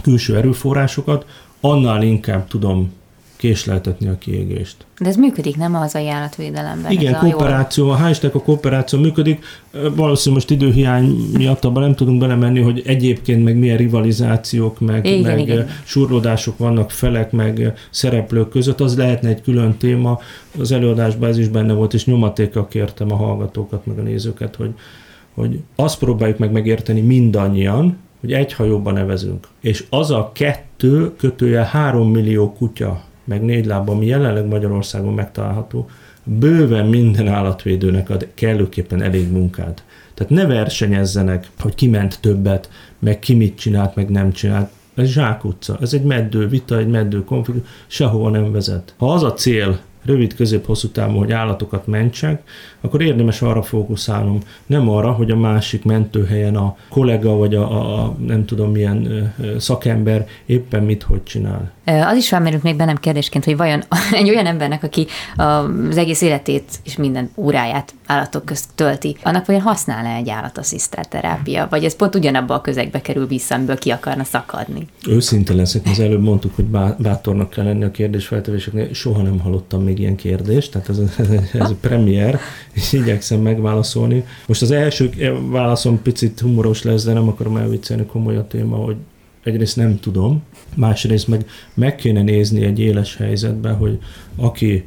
[0.03, 1.27] külső erőforrásokat,
[1.61, 2.93] annál inkább tudom
[3.38, 4.77] késleltetni a kiégést.
[5.01, 6.90] De ez működik, nem az ajánlatvédelemben?
[6.90, 9.44] Igen, ez kooperáció, a hashtag a kooperáció működik.
[9.72, 15.20] Valószínűleg most időhiány miatt abban nem tudunk belemenni, hogy egyébként meg milyen rivalizációk, meg, igen,
[15.20, 15.68] meg igen.
[15.85, 18.81] surlódások vannak felek, meg szereplők között.
[18.81, 20.18] Az lehetne egy külön téma.
[20.59, 24.70] Az előadásban ez is benne volt, és nyomatékkal kértem a hallgatókat, meg a nézőket, hogy,
[25.35, 29.46] hogy azt próbáljuk meg megérteni mindannyian, hogy egy hajóban nevezünk.
[29.61, 35.88] És az a kettő kötője három millió kutya, meg négy lábban, ami jelenleg Magyarországon megtalálható,
[36.25, 39.85] bőven minden állatvédőnek ad kellőképpen elég munkát.
[40.14, 44.71] Tehát ne versenyezzenek, hogy ki ment többet, meg ki mit csinált, meg nem csinált.
[44.95, 48.95] Ez zsákutca, ez egy meddő vita, egy meddő konfliktus, sehova nem vezet.
[48.99, 52.43] Ha az a cél, rövid, közép, hosszú távon, hogy állatokat mentsek,
[52.81, 58.03] akkor érdemes arra fókuszálnom, nem arra, hogy a másik mentőhelyen a kollega vagy a, a,
[58.03, 61.71] a nem tudom milyen szakember éppen mit, hogy csinál.
[61.85, 66.71] Az is felmerült még bennem kérdésként, hogy vajon egy olyan embernek, aki az egész életét
[66.85, 72.14] és minden óráját állatok közt tölti, annak vajon használ-e egy állatasszisztált terápia, vagy ez pont
[72.14, 74.87] ugyanabba a közegbe kerül vissza, amiből ki akarna szakadni?
[75.09, 76.64] Őszinte leszek, az előbb mondtuk, hogy
[76.99, 81.71] bátornak kell lenni a kérdésfeltevéseknél, soha nem hallottam még ilyen kérdést, tehát ez, ez, ez
[81.71, 82.41] a premier,
[82.79, 84.25] és igyekszem megválaszolni.
[84.47, 85.11] Most az első
[85.51, 88.97] válaszom picit humoros lesz, de nem akarom elviccelni komoly a téma, hogy
[89.45, 90.43] egyrészt nem tudom,
[90.77, 93.99] másrészt meg meg kéne nézni egy éles helyzetben, hogy
[94.37, 94.85] aki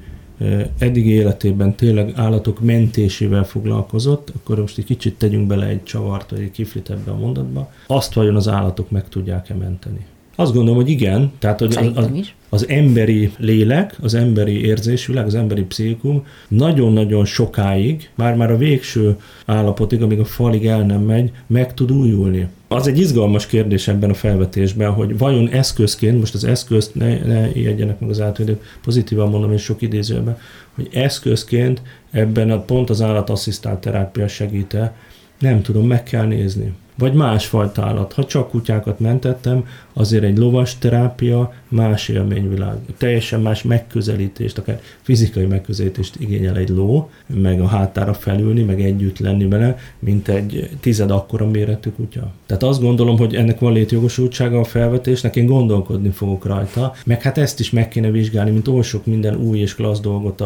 [0.77, 6.41] eddig életében tényleg állatok mentésével foglalkozott, akkor most egy kicsit tegyünk bele egy csavart, vagy
[6.41, 10.05] egy kiflit ebbe a mondatba, azt vajon az állatok meg tudják-e menteni.
[10.41, 12.09] Azt gondolom, hogy igen, tehát hogy az, az,
[12.49, 20.01] az emberi lélek, az emberi érzésvilág, az emberi pszichikum nagyon-nagyon sokáig, már-már a végső állapotig,
[20.01, 22.47] amíg a falig el nem megy, meg tud újulni.
[22.67, 27.51] Az egy izgalmas kérdés ebben a felvetésben, hogy vajon eszközként, most az eszközt ne, ne
[27.51, 30.37] ijedjenek meg az átvédők, pozitívan mondom, és sok idézőben,
[30.75, 34.95] hogy eszközként ebben a pont az állatasszisztált terápia segíte,
[35.39, 38.13] nem tudom, meg kell nézni vagy másfajta állat.
[38.13, 42.77] Ha csak kutyákat mentettem, azért egy lovas terápia más élményvilág.
[42.97, 49.19] Teljesen más megközelítést, akár fizikai megközelítést igényel egy ló, meg a hátára felülni, meg együtt
[49.19, 52.31] lenni vele, mint egy tized akkora méretű kutya.
[52.45, 57.37] Tehát azt gondolom, hogy ennek van létjogosultsága a felvetésnek, én gondolkodni fogok rajta, meg hát
[57.37, 60.43] ezt is meg kéne vizsgálni, mint oly sok minden új és klassz dolgot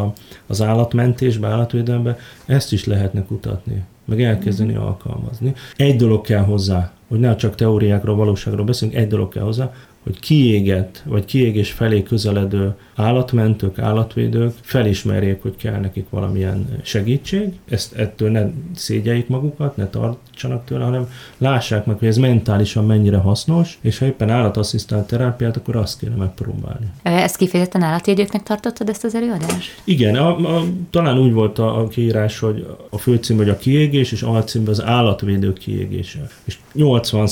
[0.47, 5.53] az állatmentésbe, állatvédelembe, ezt is lehetne kutatni meg elkezdeni alkalmazni.
[5.75, 9.71] Egy dolog kell hozzá, hogy ne csak teóriákról, valóságról beszélünk, egy dolog kell hozzá,
[10.05, 17.93] hogy kiégett, vagy kiégés felé közeledő állatmentők, állatvédők felismerjék, hogy kell nekik valamilyen segítség, ezt
[17.93, 23.77] ettől ne szégyeljék magukat, ne tartsanak tőle, hanem lássák meg, hogy ez mentálisan mennyire hasznos,
[23.81, 26.85] és ha éppen állatasszisztált terápiát, akkor azt kéne megpróbálni.
[27.03, 29.81] Ezt kifejezetten állatvédőknek tartottad ezt az előadást?
[29.83, 34.11] Igen, a, a, talán úgy volt a, a kiírás, hogy a főcím, hogy a kiégés,
[34.11, 36.27] és alcímben az állatvédők kiégése.
[36.43, 37.27] És 80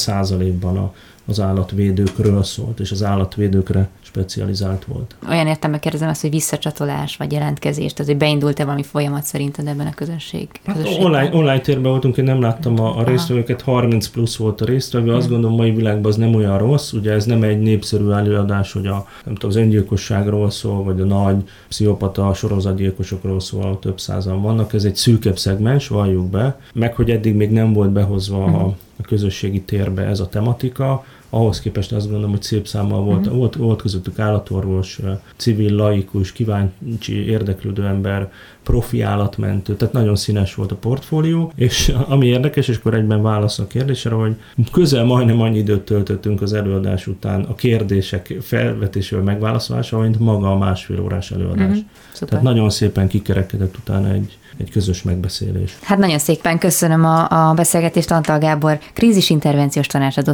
[0.60, 0.94] ban a
[1.26, 5.16] az állatvédőkről szólt, és az állatvédőkre specializált volt.
[5.30, 9.88] Olyan értem kérdezem azt, hogy visszacsatolás vagy jelentkezés, tehát hogy beindult-e valami folyamat szerinted ebben
[9.88, 10.48] a közösség?
[10.66, 14.66] Hát online, online térben voltunk, én nem láttam a, a résztvevőket, 30 plusz volt a
[14.66, 15.16] résztvevő, hmm.
[15.16, 18.88] azt gondolom mai világban az nem olyan rossz, ugye ez nem egy népszerű előadás, hogy
[18.88, 24.74] a, nem tudom, az öngyilkosságról szól, vagy a nagy pszichopata sorozatgyilkosokról szól, több százan vannak,
[24.74, 28.56] ez egy szűkebb szegmens, valljuk be, meg hogy eddig még nem volt behozva hmm.
[28.56, 28.66] a,
[29.00, 33.38] a közösségi térbe ez a tematika, ahhoz képest azt gondolom, hogy szép számmal volt, mm.
[33.38, 35.00] volt, volt közöttük állatorvos,
[35.36, 38.32] civil, laikus, kíváncsi, érdeklődő ember,
[38.64, 43.60] profi állatmentő, tehát nagyon színes volt a portfólió, és ami érdekes, és akkor egyben válasz
[43.60, 44.36] a kérdésre, hogy
[44.72, 50.58] közel majdnem annyi időt töltöttünk az előadás után a kérdések felvetésével megválaszolásával, mint maga a
[50.58, 51.68] másfél órás előadás.
[51.68, 52.28] Mm-hmm.
[52.28, 55.78] Tehát nagyon szépen kikerekedett utána egy, egy közös megbeszélés.
[55.82, 60.34] Hát nagyon szépen köszönöm a, a beszélgetést Antal Gábor, krízisintervenciós tanácsadó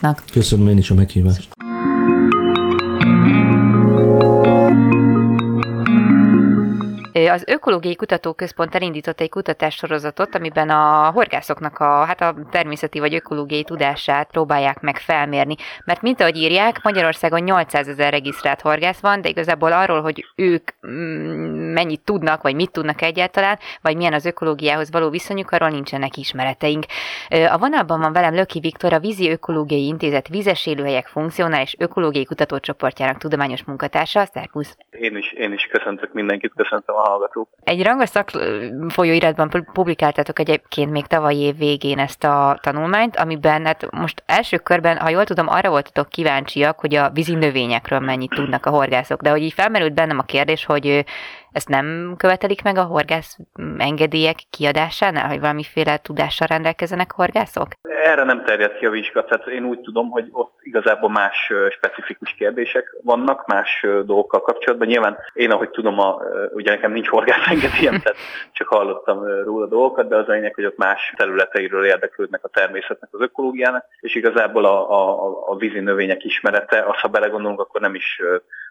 [0.00, 0.22] szakpszichológusnak.
[0.32, 1.67] Köszönöm én is a meghívást.
[7.26, 13.64] Az Ökológiai Kutatóközpont elindított egy kutatássorozatot, amiben a horgászoknak a, hát a természeti vagy ökológiai
[13.64, 15.54] tudását próbálják meg felmérni.
[15.84, 20.70] Mert mint ahogy írják, Magyarországon 800 ezer regisztrált horgász van, de igazából arról, hogy ők
[20.86, 26.16] mm, mennyit tudnak, vagy mit tudnak egyáltalán, vagy milyen az ökológiához való viszonyuk, arról nincsenek
[26.16, 26.84] ismereteink.
[27.28, 33.18] A vonalban van velem Löki Viktor, a Vízi Ökológiai Intézet vizes élőhelyek funkcionális ökológiai kutatócsoportjának
[33.18, 34.24] tudományos munkatársa.
[34.24, 34.76] Szervusz!
[34.90, 37.48] Én is, én is köszöntök mindenkit, köszöntöm a hallgatók.
[37.64, 44.22] Egy rangos szakfolyóiratban publikáltatok egyébként még tavaly év végén ezt a tanulmányt, amiben hát most
[44.26, 48.70] első körben, ha jól tudom, arra voltatok kíváncsiak, hogy a vízi növényekről mennyit tudnak a
[48.70, 51.04] horgászok, de hogy így felmerült bennem a kérdés, hogy
[51.52, 53.38] ezt nem követelik meg a horgász
[53.78, 57.68] engedélyek kiadásánál, hogy valamiféle tudással rendelkezenek horgászok?
[57.82, 62.34] Erre nem terjed ki a vizsga, tehát én úgy tudom, hogy ott igazából más specifikus
[62.34, 64.88] kérdések vannak, más dolgokkal kapcsolatban.
[64.88, 66.20] Nyilván én, ahogy tudom, a,
[66.52, 68.18] ugye nekem nincs horgász engedélyem, tehát
[68.52, 73.08] csak hallottam róla dolgokat, de az a lényeg, hogy ott más területeiről érdeklődnek a természetnek,
[73.12, 77.94] az ökológiának, és igazából a, a, a vízi növények ismerete, azt ha belegondolunk, akkor nem
[77.94, 78.20] is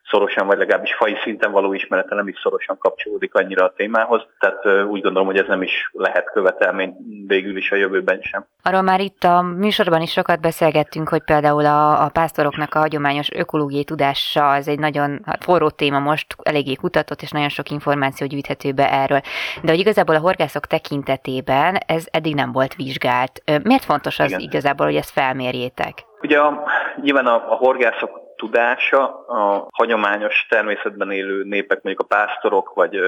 [0.10, 4.86] szorosan, vagy legalábbis fai szinten való ismerete nem is szorosan kapcsolódik annyira a témához, tehát
[4.88, 6.96] úgy gondolom, hogy ez nem is lehet követelmény
[7.28, 8.46] végül is a jövőben sem.
[8.64, 13.32] Arról már itt a műsorban is sokat beszélgettünk, hogy például a, a pásztoroknak a hagyományos
[13.32, 18.28] ökológiai tudása az egy nagyon hát forró téma most, eléggé kutatott, és nagyon sok információ
[18.28, 19.22] gyűjthető be erről.
[19.62, 23.42] De hogy igazából a horgászok tekintetében ez eddig nem volt vizsgált.
[23.64, 24.40] Miért fontos az Igen.
[24.40, 25.94] igazából, hogy ezt felmérjétek?
[26.22, 26.64] Ugye a,
[27.02, 33.00] nyilván a, a horgászok tudása a hagyományos természetben élő népek, mondjuk a pásztorok, vagy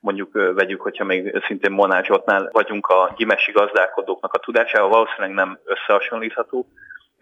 [0.00, 6.66] mondjuk vegyük, hogyha még szintén Monácsotnál vagyunk a gyimesi gazdálkodóknak a tudásával, valószínűleg nem összehasonlítható,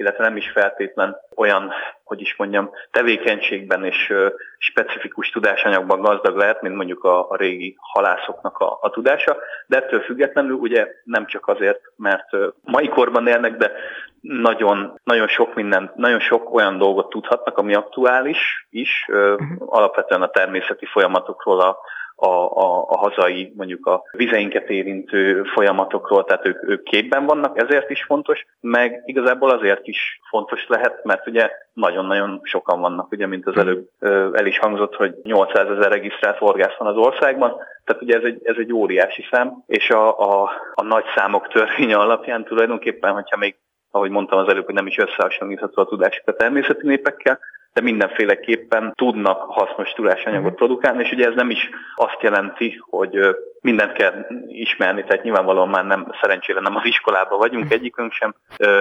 [0.00, 1.72] illetve nem is feltétlen olyan,
[2.04, 4.12] hogy is mondjam, tevékenységben és
[4.58, 9.36] specifikus tudásanyagban gazdag lehet, mint mondjuk a, a régi halászoknak a, a tudása,
[9.66, 12.28] de ettől függetlenül ugye nem csak azért, mert
[12.60, 13.72] mai korban élnek, de
[14.20, 19.46] nagyon, nagyon sok minden, nagyon sok olyan dolgot tudhatnak, ami aktuális is, uh-huh.
[19.58, 21.78] alapvetően a természeti folyamatokról, a,
[22.20, 27.90] a, a, a hazai, mondjuk a vizeinket érintő folyamatokról, tehát ők, ők képben vannak, ezért
[27.90, 33.46] is fontos, meg igazából azért is fontos lehet, mert ugye nagyon-nagyon sokan vannak, ugye, mint
[33.46, 33.88] az előbb
[34.34, 38.40] el is hangzott, hogy 800 ezer regisztrált horgász van az országban, tehát ugye ez egy,
[38.42, 43.56] ez egy óriási szám, és a, a, a nagy számok törvénye alapján tulajdonképpen, hogyha még
[43.90, 47.38] ahogy mondtam az előbb, hogy nem is összehasonlítható a tudásuk a természeti népekkel,
[47.72, 50.54] de mindenféleképpen tudnak hasznos tudásanyagot mhm.
[50.54, 53.18] produkálni, és ugye ez nem is azt jelenti, hogy
[53.60, 57.72] mindent kell ismerni, tehát nyilvánvalóan már nem, szerencsére nem az iskolában vagyunk mhm.
[57.72, 58.34] egyikünk sem,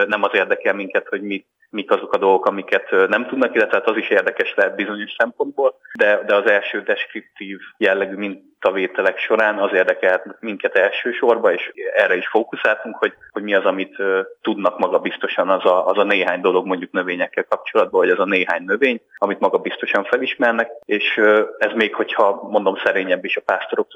[0.08, 3.90] nem az érdekel minket, hogy mit mik azok a dolgok, amiket nem tudnak, illetve hát
[3.90, 9.74] az is érdekes lehet bizonyos szempontból, de, de az első deskriptív jellegű mintavételek során az
[9.74, 13.96] érdekelt minket elsősorban, és erre is fókuszáltunk, hogy, hogy mi az, amit
[14.42, 18.26] tudnak maga biztosan az a, az a néhány dolog mondjuk növényekkel kapcsolatban, vagy az a
[18.26, 21.22] néhány növény, amit maga biztosan felismernek, és
[21.58, 23.88] ez még, hogyha mondom szerényebb is a pásztorok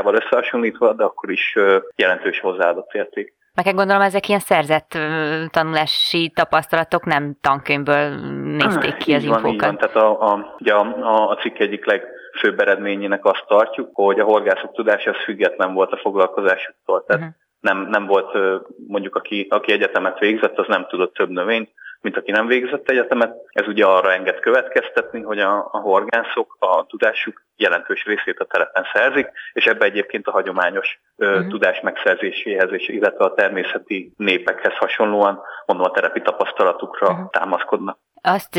[0.00, 1.56] tudásával összehasonlítva, de akkor is
[1.96, 3.34] jelentős hozzáadott érték.
[3.54, 4.98] Meg gondolom, ezek ilyen szerzett
[5.50, 8.08] tanulási tapasztalatok, nem tankönyvből
[8.56, 9.52] nézték ki az infókat.
[9.52, 14.20] Így van, tehát a, a, ugye a, a cikk egyik legfőbb eredményének azt tartjuk, hogy
[14.20, 17.04] a horgászok tudása az független volt a foglalkozásuktól.
[17.06, 17.36] Tehát uh-huh.
[17.60, 18.38] nem, nem volt
[18.86, 21.70] mondjuk, aki, aki egyetemet végzett, az nem tudott több növényt,
[22.00, 23.36] mint aki nem végzett egyetemet.
[23.52, 28.86] Ez ugye arra enged következtetni, hogy a, a horgászok a tudásuk jelentős részét a telepen
[28.92, 31.46] szerzik, és ebbe egyébként a hagyományos uh-huh.
[31.48, 37.30] tudás megszerzéséhez, és illetve a természeti népekhez hasonlóan, mondom a terepi tapasztalatukra uh-huh.
[37.30, 37.98] támaszkodnak.
[38.22, 38.58] Azt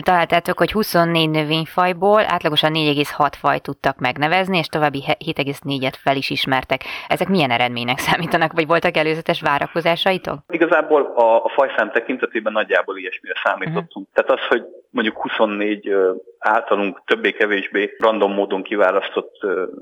[0.00, 6.80] találtátok, hogy 24 növényfajból átlagosan 4,6 faj tudtak megnevezni, és további 7,4-et fel is ismertek.
[7.08, 10.38] Ezek milyen eredménynek számítanak, vagy voltak előzetes várakozásaitok?
[10.48, 14.08] Igazából a, a fajszám tekintetében nagyjából ilyesmire számítottunk.
[14.08, 14.24] Uh-huh.
[14.26, 15.94] Tehát az, hogy mondjuk 24
[16.38, 19.34] általunk többé-kevésbé random módon kiválasztott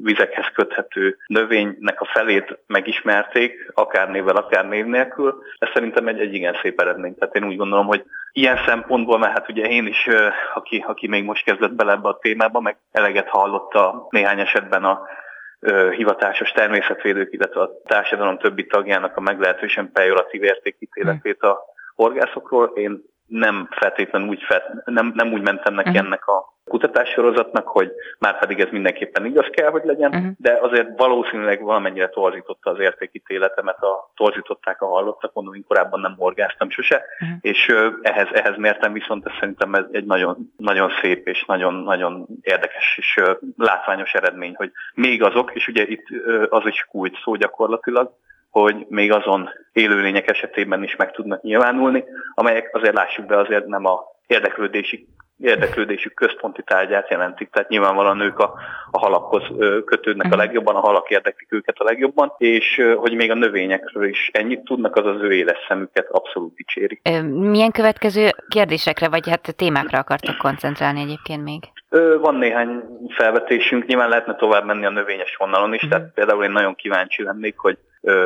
[0.03, 5.43] vizekhez köthető növénynek a felét megismerték, akár névvel, akár név nélkül.
[5.59, 7.15] Ez szerintem egy, egy igen szép eredmény.
[7.15, 10.09] Tehát én úgy gondolom, hogy ilyen szempontból, mert hát ugye én is,
[10.55, 15.07] aki, aki még most kezdett bele ebbe a témába, meg eleget hallotta néhány esetben a
[15.97, 21.59] hivatásos természetvédők, illetve a társadalom többi tagjának a meglehetősen pejoratív értékítéletét a
[21.95, 22.73] horgászokról.
[22.75, 26.07] Én nem feltétlenül úgy, fel, nem, nem úgy mentem neki uh-huh.
[26.07, 30.31] ennek a kutatássorozatnak, hogy már pedig ez mindenképpen igaz kell, hogy legyen, uh-huh.
[30.37, 36.15] de azért valószínűleg valamennyire torzította az értékítéletemet, a, torzították a hallottak, mondom, én korábban nem
[36.19, 37.39] horgáztam sose, uh-huh.
[37.41, 42.27] és ehhez, ehhez mértem viszont ez szerintem ez egy nagyon, nagyon szép és nagyon, nagyon
[42.41, 43.21] érdekes és
[43.57, 46.07] látványos eredmény, hogy még azok, és ugye itt
[46.49, 48.13] az is kulcs szó gyakorlatilag,
[48.63, 52.05] hogy még azon élőlények esetében is meg tudnak nyilvánulni,
[52.35, 58.39] amelyek azért lássuk be azért nem a érdeklődési érdeklődésük központi tárgyát jelentik, tehát nyilvánvalóan ők
[58.39, 58.55] a,
[58.91, 59.43] a halakhoz
[59.85, 60.39] kötődnek a mhm.
[60.39, 64.97] legjobban, a halak érdeklik őket a legjobban, és hogy még a növényekről is ennyit tudnak,
[64.97, 67.01] az az ő éles szemüket abszolút dicséri.
[67.33, 71.63] Milyen következő kérdésekre, vagy hát témákra akartok koncentrálni egyébként még?
[72.21, 76.75] Van néhány felvetésünk, nyilván lehetne tovább menni a növényes vonalon is, tehát például én nagyon
[76.75, 77.79] kíváncsi lennék, hogy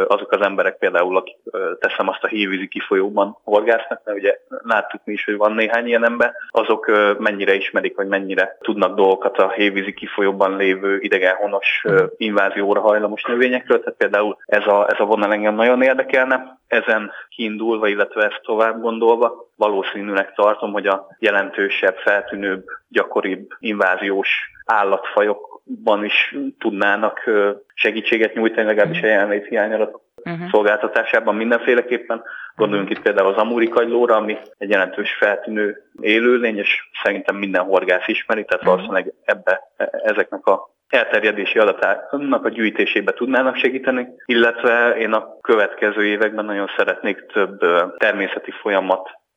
[0.06, 1.36] azok az emberek például, akik
[1.78, 6.04] teszem azt a hívvízi kifolyóban horgásznak, mert ugye láttuk mi is, hogy van néhány ilyen
[6.04, 11.84] ember, azok mennyire ismerik, vagy mennyire tudnak dolgokat a hévízi kifolyóban lévő idegenhonos
[12.16, 16.60] invázióra hajlamos növényekről, tehát például ez a, ez a vonal engem nagyon érdekelne.
[16.66, 24.28] Ezen kiindulva, illetve ezt tovább gondolva, valószínűleg tartom, hogy a jelentősebb, feltűnőbb, gyakoribb inváziós
[24.64, 27.30] állatfajok ban is tudnának
[27.74, 30.50] segítséget nyújtani, legalábbis a jelenlét hiányadatok uh-huh.
[30.50, 32.22] szolgáltatásában mindenféleképpen.
[32.56, 38.08] Gondoljunk itt például az amúri kagylóra, ami egy jelentős feltűnő élőlény, és szerintem minden horgász
[38.08, 38.74] ismeri, tehát uh-huh.
[38.74, 46.04] valószínűleg ebbe, e, ezeknek a elterjedési adatának a gyűjtésébe tudnának segíteni, illetve én a következő
[46.04, 47.58] években nagyon szeretnék több
[47.96, 48.50] természeti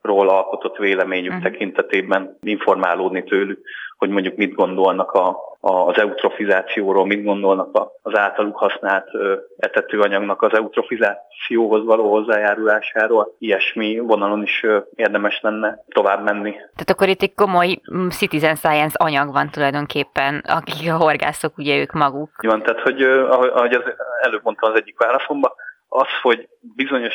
[0.06, 1.44] folyamatról alkotott véleményük uh-huh.
[1.44, 3.60] tekintetében informálódni tőlük,
[3.98, 5.28] hogy mondjuk mit gondolnak a,
[5.60, 9.08] a, az eutrofizációról, mit gondolnak az általuk használt
[9.56, 13.34] etetőanyagnak az eutrofizációhoz való hozzájárulásáról.
[13.38, 16.50] Ilyesmi vonalon is érdemes lenne tovább menni.
[16.50, 21.78] Tehát akkor itt egy komoly mm, citizen science anyag van tulajdonképpen, akik a horgászok, ugye
[21.78, 22.30] ők maguk.
[22.42, 23.82] Van, tehát hogy ahogy az
[24.20, 25.52] előbb mondtam az egyik válaszomban,
[25.88, 27.14] az, hogy bizonyos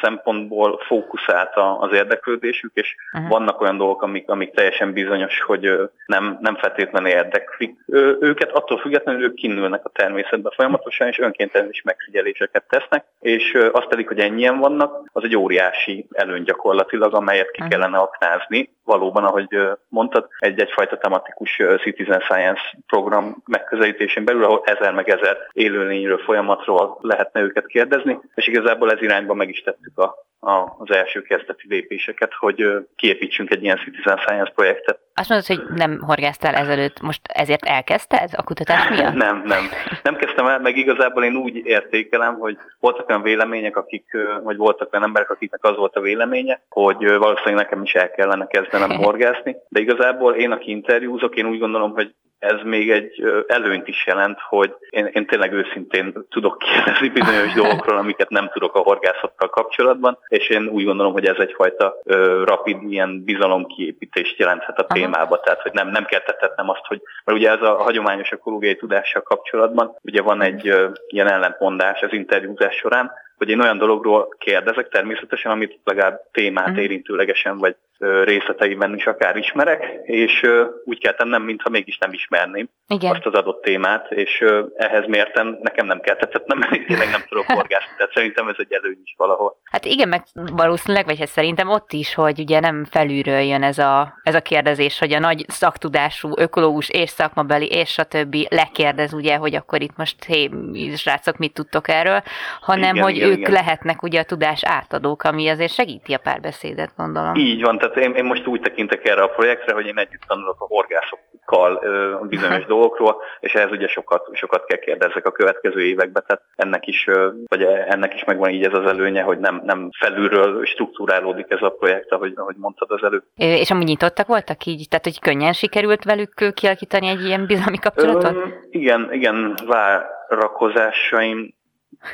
[0.00, 3.30] szempontból fókuszált az érdeklődésük, és uh-huh.
[3.30, 7.76] vannak olyan dolgok, amik, amik teljesen bizonyos, hogy nem, nem feltétlenül érdeklik
[8.20, 13.86] őket, attól függetlenül ők kinülnek a természetbe folyamatosan, és önkéntelen is megfigyeléseket tesznek, és az
[13.88, 18.70] pedig, hogy ennyien vannak, az egy óriási előny gyakorlatilag, amelyet ki kellene aknázni.
[18.88, 19.58] Valóban, ahogy
[19.88, 26.98] mondtad, egy egyfajta tematikus Citizen Science program megközelítésén belül, ahol ezer meg ezer élőlényről, folyamatról
[27.00, 32.32] lehetne őket kérdezni, és igazából ez irányba meg is tettük a, az első kezdeti lépéseket,
[32.34, 35.00] hogy kiépítsünk egy ilyen Citizen Science projektet.
[35.14, 39.14] Azt mondod, hogy nem horgáztál ezelőtt, most ezért elkezdted a kutatás miatt?
[39.14, 39.62] nem, nem.
[40.02, 44.92] Nem kezdtem el, meg igazából én úgy értékelem, hogy voltak olyan vélemények, akik, vagy voltak
[44.92, 49.56] olyan emberek, akiknek az volt a véleménye, hogy valószínűleg nekem is el kellene kezdenem horgászni,
[49.68, 54.38] de igazából én, aki interjúzok, én úgy gondolom, hogy ez még egy előnyt is jelent,
[54.48, 60.18] hogy én, én tényleg őszintén tudok kérdezni bizonyos dolgokról, amiket nem tudok a horgászattal kapcsolatban,
[60.28, 65.62] és én úgy gondolom, hogy ez egyfajta ö, rapid ilyen bizalomkiépítést jelenthet a témába, tehát
[65.62, 69.96] hogy nem, nem kell tetetnem azt, hogy, mert ugye ez a hagyományos ökológiai tudással kapcsolatban,
[70.02, 75.52] ugye van egy ö, ilyen ellentmondás az interjúzás során, hogy én olyan dologról kérdezek természetesen,
[75.52, 76.78] amit legalább témát mhm.
[76.78, 77.76] érintőlegesen vagy
[78.24, 80.46] részleteiben is akár ismerek, és
[80.84, 83.10] úgy kell tennem, mintha mégis nem ismerném Igen.
[83.10, 84.44] azt az adott témát, és
[84.76, 86.16] ehhez mérten nekem nem kell
[86.46, 89.56] nem, mert tényleg nem tudok horgászni, tehát szerintem ez egy előny is valahol.
[89.64, 90.22] Hát igen, meg
[90.52, 94.40] valószínűleg, vagy hát szerintem ott is, hogy ugye nem felülről jön ez a, ez a
[94.40, 99.82] kérdezés, hogy a nagy szaktudású ökológus és szakmabeli és a többi lekérdez ugye, hogy akkor
[99.82, 100.50] itt most hé,
[100.96, 102.22] srácok, mit tudtok erről,
[102.60, 103.52] hanem igen, hogy igen, ők igen.
[103.52, 107.34] lehetnek ugye a tudás átadók, ami azért segíti a párbeszédet, gondolom.
[107.34, 110.60] Így van, tehát én, én most úgy tekintek erre a projektre, hogy én együtt tanulok
[110.60, 116.24] a horgászokkal ö, bizonyos dolgokról, és ehhez ugye sokat, sokat kell kérdezzek a következő években,
[116.26, 119.88] tehát ennek is, ö, vagy ennek is megvan így ez az előnye, hogy nem, nem
[119.98, 123.24] felülről struktúrálódik ez a projekt, ahogy, ahogy mondtad az előbb.
[123.34, 124.88] És amúgy nyitottak voltak így?
[124.88, 128.34] Tehát, hogy könnyen sikerült velük kialakítani egy ilyen bizalmi kapcsolatot?
[128.34, 131.56] Ö, igen, igen, várakozásaim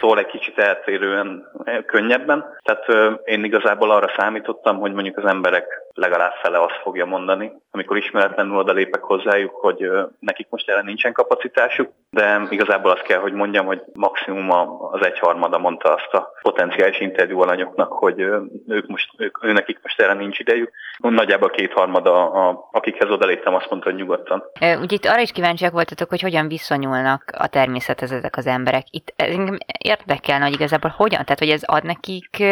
[0.00, 1.44] szól egy kicsit eltérően
[1.86, 2.44] könnyebben.
[2.62, 7.96] Tehát én igazából arra számítottam, hogy mondjuk az emberek legalább fele azt fogja mondani, amikor
[7.96, 13.32] ismeretlenül oda lépek hozzájuk, hogy nekik most erre nincsen kapacitásuk, de igazából azt kell, hogy
[13.32, 14.50] mondjam, hogy maximum
[14.92, 18.20] az egyharmada mondta azt a potenciális interjú alanyoknak, hogy
[18.68, 20.70] ők most, ők, ő nekik most erre nincs idejük.
[20.98, 24.42] Nagyjából kétharmada, a, akikhez odaléptem, azt mondta, hogy nyugodtan.
[24.80, 28.84] Úgy itt arra is kíváncsiak voltatok, hogy hogyan viszonyulnak a természethez ezek az emberek.
[28.90, 29.14] Itt
[29.78, 32.42] érdekelne, hogy igazából hogyan, tehát hogy ez ad nekik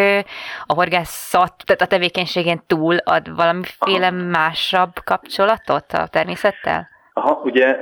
[0.66, 4.16] a horgászat, tehát a tevékenységen túl ad valamiféle Aha.
[4.16, 6.90] másabb kapcsolatot a természettel?
[7.14, 7.78] Aha, ugye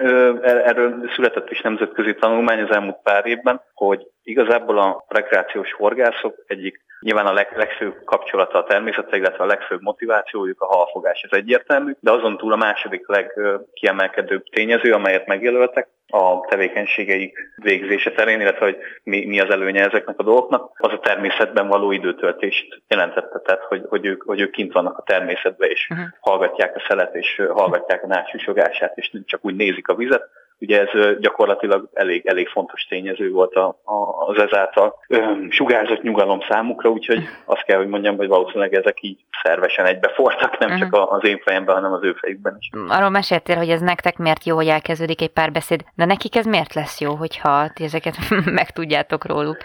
[0.64, 6.80] erről született is nemzetközi tanulmány az elmúlt pár évben, hogy igazából a rekreációs horgászok egyik
[7.00, 11.92] Nyilván a leg, legfőbb kapcsolata a természettel, illetve a legfőbb motivációjuk a halfogás, ez egyértelmű,
[12.00, 18.76] de azon túl a második legkiemelkedőbb tényező, amelyet megjelöltek, a tevékenységeik végzése terén, illetve hogy
[19.02, 23.82] mi, mi az előnye ezeknek a dolgoknak, az a természetben való időtöltést jelentette, tehát hogy,
[23.88, 26.06] hogy, ők, hogy ők kint vannak a természetben, és uh-huh.
[26.20, 30.28] hallgatják a szelet, és hallgatják a nácsúsogását, és csak úgy nézik a vizet,
[30.60, 36.40] Ugye ez gyakorlatilag elég, elég fontos tényező volt a, a, az ezáltal ö, sugárzott nyugalom
[36.48, 40.90] számukra, úgyhogy azt kell, hogy mondjam, hogy valószínűleg ezek így szervesen egybefortak, nem uh-huh.
[40.90, 42.70] csak az én fejemben, hanem az ő fejükben is.
[42.88, 46.74] Arról meséltél, hogy ez nektek miért jó, hogy elkezdődik egy párbeszéd, de nekik ez miért
[46.74, 48.16] lesz jó, hogyha ti ezeket
[48.60, 49.58] megtudjátok róluk?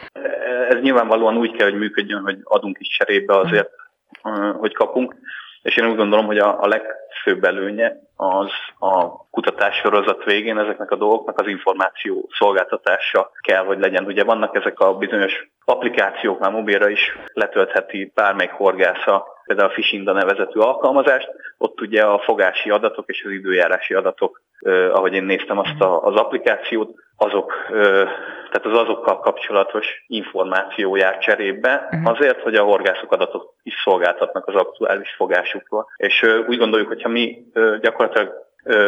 [0.69, 3.69] Ez nyilvánvalóan úgy kell, hogy működjön, hogy adunk is cserébe azért,
[4.23, 4.59] uh-huh.
[4.59, 5.15] hogy kapunk.
[5.61, 8.49] És én úgy gondolom, hogy a, a legfőbb előnye az
[8.79, 14.05] a kutatássorozat végén ezeknek a dolgoknak az információ szolgáltatása kell, hogy legyen.
[14.05, 20.11] Ugye vannak ezek a bizonyos applikációk, már mobilra is letöltheti bármelyik horgásza, például a Fishinda
[20.11, 25.57] nevezetű alkalmazást, ott ugye a fogási adatok és az időjárási adatok, eh, ahogy én néztem
[25.57, 28.07] azt a, az applikációt, azok, eh,
[28.51, 32.11] tehát az azokkal kapcsolatos információ jár cserébe, uh-huh.
[32.11, 35.87] azért, hogy a horgászok adatot is szolgáltatnak az aktuális fogásukról.
[35.97, 38.04] És eh, úgy gondoljuk, hogyha mi eh, gyakorlatilag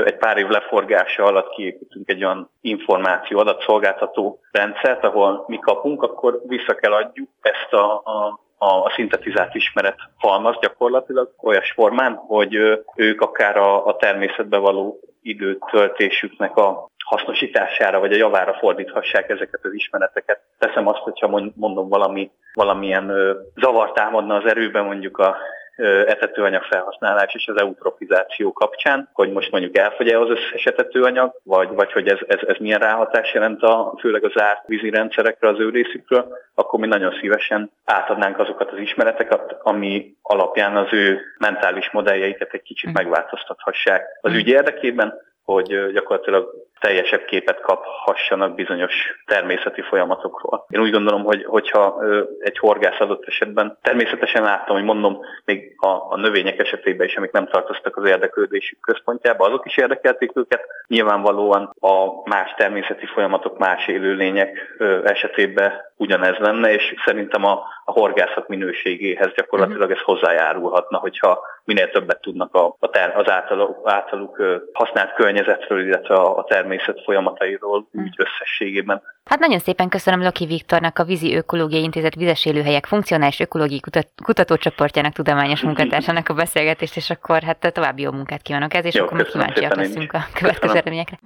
[0.05, 6.41] egy pár év leforgása alatt kiépítünk egy olyan információ adatszolgáltató rendszert, ahol mi kapunk, akkor
[6.47, 12.53] vissza kell adjuk ezt a, a a szintetizált ismeret halmaz gyakorlatilag olyas formán, hogy
[12.95, 19.73] ők akár a, a természetbe való időtöltésüknek a hasznosítására vagy a javára fordíthassák ezeket az
[19.73, 20.41] ismereteket.
[20.57, 25.37] Teszem azt, hogyha mondom valami, valamilyen zavart támadna az erőben mondjuk a
[25.85, 31.91] etetőanyag felhasználás és az eutrofizáció kapcsán, hogy most mondjuk elfogy-e az összes etetőanyag, vagy, vagy
[31.91, 35.69] hogy ez, ez, ez milyen ráhatás jelent a, főleg az árt vízi rendszerekre az ő
[35.69, 42.53] részükről, akkor mi nagyon szívesen átadnánk azokat az ismereteket, ami alapján az ő mentális modelljeiket
[42.53, 42.95] egy kicsit hm.
[42.95, 45.13] megváltoztathassák az ügy érdekében,
[45.47, 48.93] hogy gyakorlatilag teljesebb képet kaphassanak bizonyos
[49.25, 50.65] természeti folyamatokról.
[50.69, 52.03] Én úgy gondolom, hogy hogyha
[52.39, 57.31] egy horgász adott esetben, természetesen láttam, hogy mondom, még a, a növények esetében is, amik
[57.31, 60.65] nem tartoztak az érdeklődésük központjába, azok is érdekelték őket.
[60.87, 67.51] Nyilvánvalóan a más természeti folyamatok, más élőlények esetében ugyanez lenne, és szerintem a,
[67.85, 73.81] a horgászat minőségéhez gyakorlatilag ez hozzájárulhatna, hogyha minél többet tudnak a, a ter, az általuk,
[73.83, 74.41] általuk
[74.73, 79.01] használt környezetről, illetve a, a természet folyamatairól úgy összességében.
[79.25, 84.07] Hát nagyon szépen köszönöm Loki Viktornak, a Vízi Ökológiai Intézet vizes élőhelyek funkcionális ökológiai kutat,
[84.23, 89.03] kutatócsoportjának tudományos munkatársának a beszélgetést, és akkor hát további jó munkát kívánok ez, és jó,
[89.03, 91.19] akkor még kíváncsiak leszünk a következő eredményekre.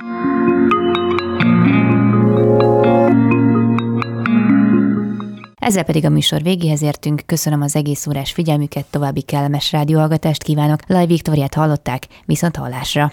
[5.61, 7.21] Ezzel pedig a műsor végéhez értünk.
[7.25, 10.79] Köszönöm az egész órás figyelmüket, további kellemes rádióhallgatást kívánok.
[10.87, 13.11] Laj Viktoriát hallották, viszont hallásra!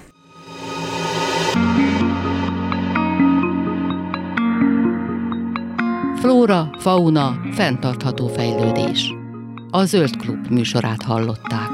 [6.21, 9.15] Flóra, fauna, fenntartható fejlődés.
[9.71, 11.71] A Zöld Klub műsorát hallották.